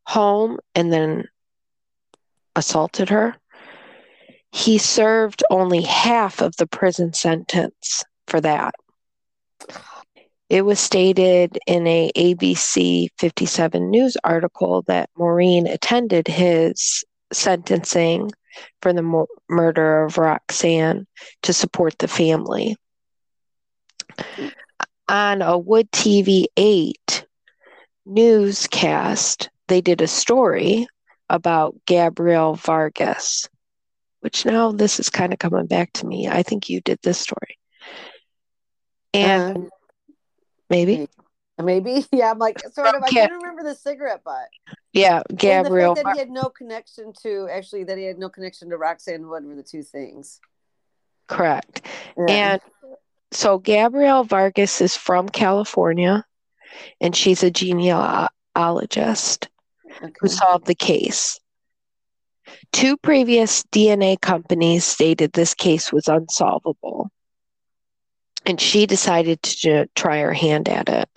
home 0.05 0.59
and 0.75 0.91
then 0.91 1.29
assaulted 2.55 3.11
her. 3.11 3.37
He 4.53 4.79
served 4.79 5.43
only 5.51 5.83
half 5.83 6.41
of 6.41 6.57
the 6.57 6.67
prison 6.67 7.13
sentence 7.13 8.05
for 8.27 8.41
that. 8.41 8.75
It 10.49 10.65
was 10.65 10.79
stated 10.79 11.59
in 11.67 11.87
a 11.87 12.11
ABC 12.17 13.09
57 13.19 13.91
news 13.91 14.17
article 14.23 14.83
that 14.87 15.11
Maureen 15.17 15.67
attended 15.67 16.29
his 16.29 17.05
sentencing 17.33 18.31
for 18.81 18.93
the 18.93 19.03
mu- 19.03 19.27
murder 19.49 20.05
of 20.05 20.19
Roxanne 20.19 21.07
to 21.43 21.53
support 21.53 21.99
the 21.99 22.09
family. 22.09 22.77
On 25.09 25.43
a 25.43 25.59
Wood 25.59 25.91
TV 25.91 26.47
8 26.57 27.27
newscast, 28.05 29.51
they 29.69 29.81
did 29.81 30.01
a 30.01 30.07
story 30.07 30.87
about 31.29 31.75
Gabrielle 31.87 32.55
Vargas, 32.55 33.49
which 34.21 34.47
now 34.47 34.71
this 34.71 35.01
is 35.01 35.11
kind 35.11 35.33
of 35.33 35.39
coming 35.39 35.67
back 35.67 35.93
to 35.95 36.07
me. 36.07 36.29
I 36.29 36.43
think 36.43 36.69
you 36.69 36.81
did 36.81 36.99
this 37.03 37.19
story. 37.19 37.59
And 39.13 39.67
uh, 39.67 39.76
maybe, 40.71 41.09
Maybe. 41.63 42.05
Yeah, 42.13 42.31
I'm 42.31 42.39
like 42.39 42.61
sort 42.73 42.95
of 42.95 43.03
I 43.03 43.09
can't 43.09 43.33
remember 43.33 43.63
the 43.63 43.75
cigarette 43.75 44.23
butt. 44.25 44.49
yeah, 44.93 45.23
And 45.31 45.39
Gabrielle. 45.39 45.95
the 45.95 46.03
fact 46.03 46.07
that 46.09 46.13
he 46.15 46.19
had 46.21 46.31
no 46.31 46.51
connection 46.51 47.13
to 47.23 47.49
actually 47.51 47.85
that 47.85 47.97
he 47.99 48.05
had 48.05 48.19
no 48.19 48.29
connection 48.29 48.69
to 48.71 48.77
Roxanne 48.77 49.27
Wood 49.29 49.45
were 49.47 49.55
the 49.55 49.63
two 49.63 49.83
things. 49.83 50.41
correct. 51.29 51.87
Yeah. 52.17 52.27
And 52.29 52.61
so 53.33 53.59
Gabrielle 53.59 54.25
Vargas 54.25 54.81
is 54.81 54.97
from 54.97 55.29
California 55.29 56.25
and 57.01 57.17
she's 57.17 57.43
a 57.43 57.51
genealogist 57.51 59.49
who 60.21 60.29
solved 60.29 60.67
the 60.67 60.75
case. 60.75 61.41
Two 62.73 62.97
previous 62.99 63.63
DNA 63.65 64.21
companies 64.21 64.85
stated 64.85 65.33
this 65.33 65.55
case 65.55 65.91
was 65.93 66.07
unsolvable, 66.07 67.11
and 68.47 68.61
she 68.61 68.87
decided 68.87 69.43
to 69.43 69.87
try 69.95 70.21
her 70.21 70.33
hand 70.33 70.69
at 70.69 70.89
it. 70.89 71.09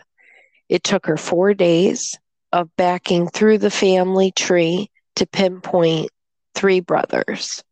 It 0.67 0.83
took 0.83 1.05
her 1.05 1.17
four 1.17 1.53
days 1.53 2.17
of 2.51 2.75
backing 2.75 3.27
through 3.27 3.59
the 3.59 3.71
family 3.71 4.31
tree 4.31 4.89
to 5.15 5.27
pinpoint 5.27 6.09
three 6.55 6.79
brothers. 6.79 7.63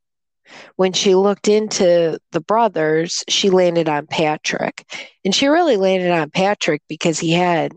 When 0.78 0.93
she 0.93 1.15
looked 1.15 1.48
into 1.48 2.20
the 2.32 2.39
brothers, 2.39 3.24
she 3.28 3.50
landed 3.50 3.89
on 3.89 4.08
Patrick. 4.08 4.86
And 5.26 5.36
she 5.36 5.48
really 5.48 5.76
landed 5.76 6.12
on 6.12 6.30
Patrick 6.30 6.82
because 6.88 7.20
he 7.20 7.32
had, 7.32 7.74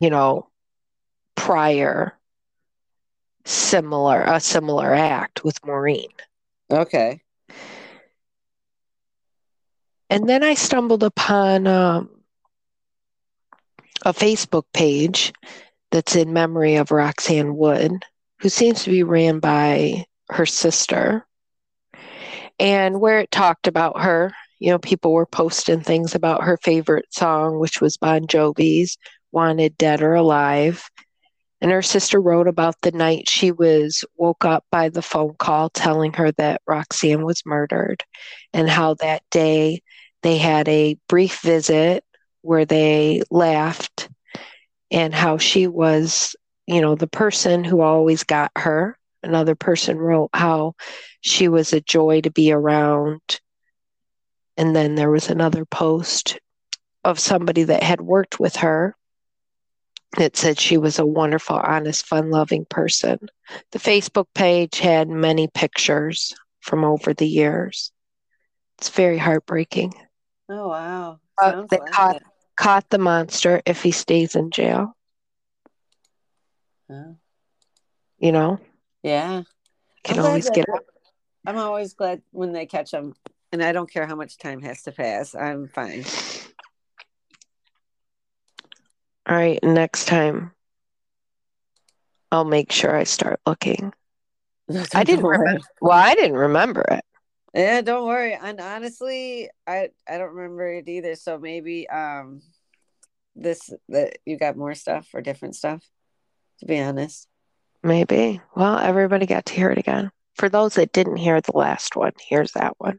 you 0.00 0.08
know, 0.08 0.48
prior 1.34 2.16
similar 3.44 4.22
a 4.22 4.40
similar 4.40 4.94
act 4.94 5.44
with 5.44 5.58
Maureen. 5.66 6.08
Okay. 6.70 7.20
And 10.14 10.28
then 10.28 10.44
I 10.44 10.54
stumbled 10.54 11.02
upon 11.02 11.66
um, 11.66 12.08
a 14.06 14.12
Facebook 14.12 14.62
page 14.72 15.32
that's 15.90 16.14
in 16.14 16.32
memory 16.32 16.76
of 16.76 16.92
Roxanne 16.92 17.56
Wood, 17.56 18.04
who 18.38 18.48
seems 18.48 18.84
to 18.84 18.90
be 18.90 19.02
ran 19.02 19.40
by 19.40 20.04
her 20.30 20.46
sister. 20.46 21.26
And 22.60 23.00
where 23.00 23.18
it 23.18 23.32
talked 23.32 23.66
about 23.66 24.02
her, 24.02 24.32
you 24.60 24.70
know, 24.70 24.78
people 24.78 25.12
were 25.12 25.26
posting 25.26 25.80
things 25.80 26.14
about 26.14 26.44
her 26.44 26.58
favorite 26.58 27.12
song, 27.12 27.58
which 27.58 27.80
was 27.80 27.96
Bon 27.96 28.28
Jovi's 28.28 28.96
Wanted 29.32 29.76
Dead 29.76 30.00
or 30.00 30.14
Alive. 30.14 30.88
And 31.60 31.72
her 31.72 31.82
sister 31.82 32.20
wrote 32.20 32.46
about 32.46 32.80
the 32.82 32.92
night 32.92 33.28
she 33.28 33.50
was 33.50 34.04
woke 34.16 34.44
up 34.44 34.64
by 34.70 34.90
the 34.90 35.02
phone 35.02 35.34
call 35.40 35.70
telling 35.70 36.12
her 36.12 36.30
that 36.32 36.62
Roxanne 36.68 37.24
was 37.24 37.44
murdered 37.44 38.04
and 38.52 38.70
how 38.70 38.94
that 38.94 39.24
day 39.32 39.82
they 40.24 40.38
had 40.38 40.66
a 40.70 40.96
brief 41.06 41.42
visit 41.42 42.02
where 42.40 42.64
they 42.64 43.22
laughed 43.30 44.08
and 44.90 45.14
how 45.14 45.36
she 45.36 45.66
was, 45.66 46.34
you 46.66 46.80
know, 46.80 46.94
the 46.94 47.06
person 47.06 47.62
who 47.62 47.82
always 47.82 48.24
got 48.24 48.50
her. 48.56 48.98
Another 49.22 49.54
person 49.54 49.98
wrote 49.98 50.30
how 50.32 50.76
she 51.20 51.48
was 51.48 51.74
a 51.74 51.80
joy 51.82 52.22
to 52.22 52.30
be 52.30 52.52
around. 52.52 53.20
And 54.56 54.74
then 54.74 54.94
there 54.94 55.10
was 55.10 55.28
another 55.28 55.66
post 55.66 56.38
of 57.04 57.18
somebody 57.18 57.64
that 57.64 57.82
had 57.82 58.00
worked 58.00 58.40
with 58.40 58.56
her 58.56 58.96
that 60.16 60.38
said 60.38 60.58
she 60.58 60.78
was 60.78 60.98
a 60.98 61.04
wonderful, 61.04 61.56
honest, 61.56 62.06
fun 62.06 62.30
loving 62.30 62.64
person. 62.70 63.18
The 63.72 63.78
Facebook 63.78 64.28
page 64.34 64.78
had 64.78 65.10
many 65.10 65.48
pictures 65.48 66.34
from 66.60 66.82
over 66.82 67.12
the 67.12 67.28
years. 67.28 67.92
It's 68.78 68.88
very 68.88 69.18
heartbreaking. 69.18 69.92
Oh 70.48 70.68
wow. 70.68 71.20
Uh, 71.40 71.62
they 71.70 71.78
like 71.78 71.90
caught- 71.90 72.16
it. 72.16 72.22
Caught 72.56 72.88
the 72.90 72.98
monster 72.98 73.60
if 73.66 73.82
he 73.82 73.90
stays 73.90 74.36
in 74.36 74.52
jail, 74.52 74.96
Oh. 76.88 77.16
you 78.18 78.30
know, 78.30 78.60
Yeah. 79.02 79.42
can 80.04 80.20
I'm 80.20 80.26
always 80.26 80.48
get. 80.50 80.66
I'm 81.44 81.58
always 81.58 81.94
glad 81.94 82.22
when 82.30 82.52
they 82.52 82.66
catch 82.66 82.92
them, 82.92 83.14
and 83.50 83.60
I 83.60 83.72
don't 83.72 83.90
care 83.90 84.06
how 84.06 84.14
much 84.14 84.38
time 84.38 84.62
has 84.62 84.82
to 84.82 84.92
pass. 84.92 85.34
I'm 85.34 85.66
fine. 85.66 86.04
All 89.28 89.34
right, 89.36 89.58
next 89.64 90.04
time 90.06 90.52
I'll 92.30 92.44
make 92.44 92.70
sure 92.70 92.94
I 92.94 93.02
start 93.04 93.40
looking. 93.46 93.92
I 94.94 95.02
didn't 95.02 95.24
remember. 95.26 95.60
Well, 95.80 95.98
I 95.98 96.14
didn't 96.14 96.36
remember 96.36 96.82
it. 96.82 97.04
Yeah, 97.54 97.80
don't 97.82 98.06
worry. 98.06 98.34
And 98.34 98.60
honestly, 98.60 99.48
I 99.66 99.90
I 100.08 100.18
don't 100.18 100.34
remember 100.34 100.66
it 100.72 100.88
either. 100.88 101.14
So 101.14 101.38
maybe 101.38 101.88
um 101.88 102.42
this 103.36 103.72
that 103.88 104.18
you 104.26 104.36
got 104.38 104.56
more 104.56 104.74
stuff 104.74 105.08
or 105.14 105.20
different 105.20 105.54
stuff. 105.56 105.82
To 106.60 106.66
be 106.66 106.80
honest, 106.80 107.28
Maybe. 107.82 108.40
Well, 108.56 108.78
everybody 108.78 109.26
got 109.26 109.44
to 109.46 109.54
hear 109.54 109.70
it 109.70 109.76
again. 109.78 110.10
For 110.36 110.48
those 110.48 110.74
that 110.74 110.92
didn't 110.92 111.16
hear 111.16 111.40
the 111.40 111.56
last 111.56 111.96
one, 111.96 112.12
here's 112.18 112.52
that 112.52 112.74
one. 112.78 112.98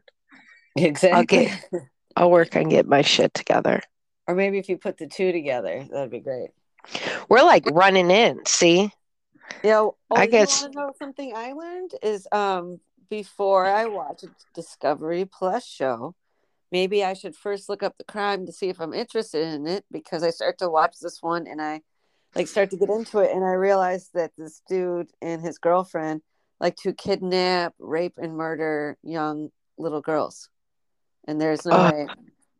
exactly. 0.76 1.50
I'll 2.16 2.30
work 2.30 2.54
on 2.54 2.68
getting 2.68 2.88
my 2.88 3.02
shit 3.02 3.34
together. 3.34 3.82
or 4.28 4.34
maybe 4.34 4.58
if 4.58 4.68
you 4.68 4.78
put 4.78 4.96
the 4.96 5.06
two 5.08 5.32
together, 5.32 5.86
that'd 5.90 6.10
be 6.10 6.20
great. 6.20 6.50
We're 7.28 7.42
like 7.42 7.66
running 7.72 8.10
in, 8.10 8.46
see? 8.46 8.90
Yeah. 9.64 9.80
Oh, 9.80 9.96
I 10.14 10.26
guess- 10.26 10.66
know 10.72 10.92
something 10.98 11.32
I 11.34 11.52
learned 11.52 11.92
is 12.02 12.28
um 12.30 12.78
before 13.08 13.66
I 13.66 13.86
watch 13.86 14.22
a 14.22 14.28
Discovery 14.54 15.24
Plus 15.24 15.64
show, 15.66 16.14
maybe 16.72 17.04
I 17.04 17.14
should 17.14 17.36
first 17.36 17.68
look 17.68 17.82
up 17.82 17.96
the 17.98 18.04
crime 18.04 18.46
to 18.46 18.52
see 18.52 18.68
if 18.68 18.80
I'm 18.80 18.94
interested 18.94 19.46
in 19.46 19.66
it 19.66 19.84
because 19.90 20.22
I 20.22 20.30
start 20.30 20.58
to 20.58 20.68
watch 20.68 20.96
this 21.00 21.22
one 21.22 21.46
and 21.46 21.60
I 21.60 21.82
like 22.34 22.48
start 22.48 22.70
to 22.70 22.76
get 22.76 22.90
into 22.90 23.20
it 23.20 23.30
and 23.34 23.44
I 23.44 23.52
realize 23.52 24.10
that 24.14 24.32
this 24.36 24.60
dude 24.68 25.10
and 25.22 25.40
his 25.40 25.58
girlfriend 25.58 26.22
like 26.60 26.76
to 26.76 26.92
kidnap, 26.92 27.74
rape, 27.78 28.18
and 28.18 28.36
murder 28.36 28.96
young 29.02 29.50
little 29.78 30.00
girls. 30.00 30.48
And 31.28 31.40
there's 31.40 31.64
no 31.66 31.72
Oh. 31.72 31.84
way 31.90 32.08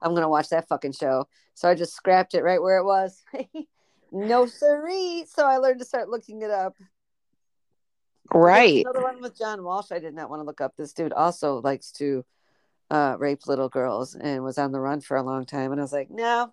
I'm 0.02 0.14
gonna 0.14 0.28
watch 0.28 0.50
that 0.50 0.68
fucking 0.68 0.92
show. 0.92 1.26
So 1.54 1.68
I 1.68 1.74
just 1.74 1.94
scrapped 1.94 2.34
it 2.34 2.42
right 2.42 2.60
where 2.60 2.78
it 2.78 2.84
was. 2.84 3.22
no 4.12 4.46
siree. 4.46 5.24
So 5.28 5.46
I 5.46 5.56
learned 5.56 5.78
to 5.80 5.86
start 5.86 6.08
looking 6.10 6.42
it 6.42 6.50
up. 6.50 6.74
Right. 8.32 8.84
Another 8.84 9.02
one 9.02 9.20
with 9.20 9.38
John 9.38 9.62
Walsh. 9.62 9.92
I 9.92 9.98
did 9.98 10.14
not 10.14 10.30
want 10.30 10.40
to 10.40 10.44
look 10.44 10.60
up. 10.60 10.74
This 10.76 10.92
dude 10.92 11.12
also 11.12 11.60
likes 11.60 11.92
to 11.92 12.24
uh, 12.90 13.16
rape 13.18 13.46
little 13.46 13.68
girls 13.68 14.14
and 14.14 14.42
was 14.42 14.58
on 14.58 14.72
the 14.72 14.80
run 14.80 15.00
for 15.00 15.16
a 15.16 15.22
long 15.22 15.44
time. 15.44 15.72
And 15.72 15.80
I 15.80 15.84
was 15.84 15.92
like, 15.92 16.10
no, 16.10 16.52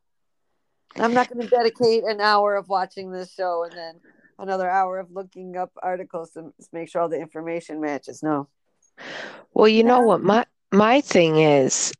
I'm 0.95 1.13
not 1.13 1.29
going 1.29 1.41
to 1.41 1.49
dedicate 1.49 2.03
an 2.03 2.21
hour 2.21 2.55
of 2.55 2.69
watching 2.69 3.11
this 3.11 3.33
show 3.33 3.63
and 3.63 3.73
then 3.73 3.99
another 4.39 4.69
hour 4.69 4.99
of 4.99 5.11
looking 5.11 5.57
up 5.57 5.71
articles 5.81 6.31
to 6.31 6.53
make 6.71 6.89
sure 6.89 7.01
all 7.01 7.09
the 7.09 7.19
information 7.19 7.81
matches. 7.81 8.23
No. 8.23 8.47
Well, 9.53 9.67
you 9.67 9.83
know 9.83 10.01
what 10.01 10.21
my 10.21 10.45
my 10.71 11.01
thing 11.01 11.37
is 11.37 11.93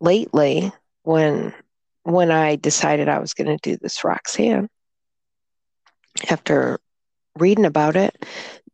lately 0.00 0.72
when 1.02 1.54
when 2.02 2.30
I 2.30 2.56
decided 2.56 3.08
I 3.08 3.18
was 3.18 3.34
going 3.34 3.56
to 3.56 3.58
do 3.62 3.76
this 3.76 4.02
Roxanne 4.04 4.68
after 6.30 6.80
reading 7.38 7.64
about 7.64 7.96
it, 7.96 8.24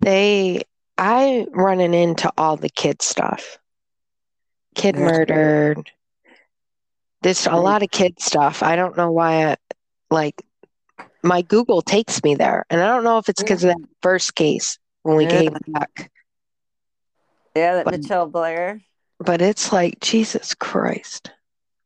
they 0.01 0.63
I 0.99 1.47
running 1.51 1.95
into 1.95 2.33
all 2.39 2.57
the 2.57 2.69
kid 2.69 3.03
stuff. 3.03 3.59
Kid 4.75 4.97
Yeah. 4.97 5.03
murdered. 5.05 5.91
This 7.23 7.47
a 7.47 7.57
lot 7.57 7.83
of 7.83 7.91
kid 7.91 8.21
stuff. 8.21 8.63
I 8.63 8.77
don't 8.77 8.97
know 8.97 9.11
why 9.11 9.53
I, 9.53 9.57
like 10.11 10.43
my 11.23 11.43
Google 11.43 11.81
takes 11.81 12.23
me 12.23 12.35
there. 12.35 12.67
And 12.69 12.81
I 12.81 12.87
don't 12.87 13.03
know 13.05 13.19
if 13.19 13.29
it's 13.29 13.43
because 13.43 13.65
of 13.65 13.69
that 13.69 13.89
first 14.03 14.35
case 14.35 14.79
when 15.03 15.17
we 15.17 15.25
Yeah. 15.25 15.31
came 15.41 15.57
back. 15.69 16.11
Yeah, 17.57 17.75
that 17.77 17.85
But- 17.87 18.01
Michelle 18.01 18.27
Blair. 18.27 18.81
But 19.21 19.41
it's 19.41 19.73
like, 19.73 20.01
Jesus 20.01 20.55
Christ. 20.55 21.31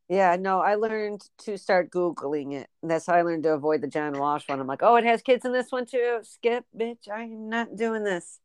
Yeah, 0.09 0.37
no, 0.41 0.61
I 0.61 0.77
learned 0.77 1.23
to 1.45 1.59
start 1.59 1.91
Googling 1.91 2.55
it. 2.55 2.69
That's 2.83 3.07
how 3.07 3.15
I 3.15 3.23
learned 3.23 3.43
to 3.43 3.53
avoid 3.53 3.83
the 3.83 3.89
John 3.89 4.19
Walsh 4.19 4.49
one. 4.49 4.59
I'm 4.59 4.67
like, 4.67 4.83
oh, 4.83 4.97
it 4.97 5.05
has 5.05 5.21
kids 5.21 5.45
in 5.45 5.53
this 5.53 5.71
one 5.71 5.85
too. 5.85 6.21
Skip, 6.23 6.65
bitch. 6.77 7.11
I 7.13 7.25
am 7.25 7.51
not 7.51 7.77
doing 7.77 8.05
this. 8.05 8.41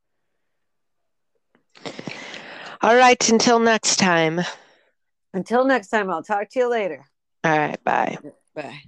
All 2.82 2.95
right, 2.95 3.30
until 3.30 3.59
next 3.59 3.95
time. 3.95 4.41
Until 5.34 5.66
next 5.66 5.88
time, 5.88 6.09
I'll 6.09 6.22
talk 6.22 6.49
to 6.49 6.59
you 6.59 6.70
later. 6.70 7.05
All 7.45 7.57
right, 7.57 7.82
bye. 7.84 8.18
Bye. 8.53 8.82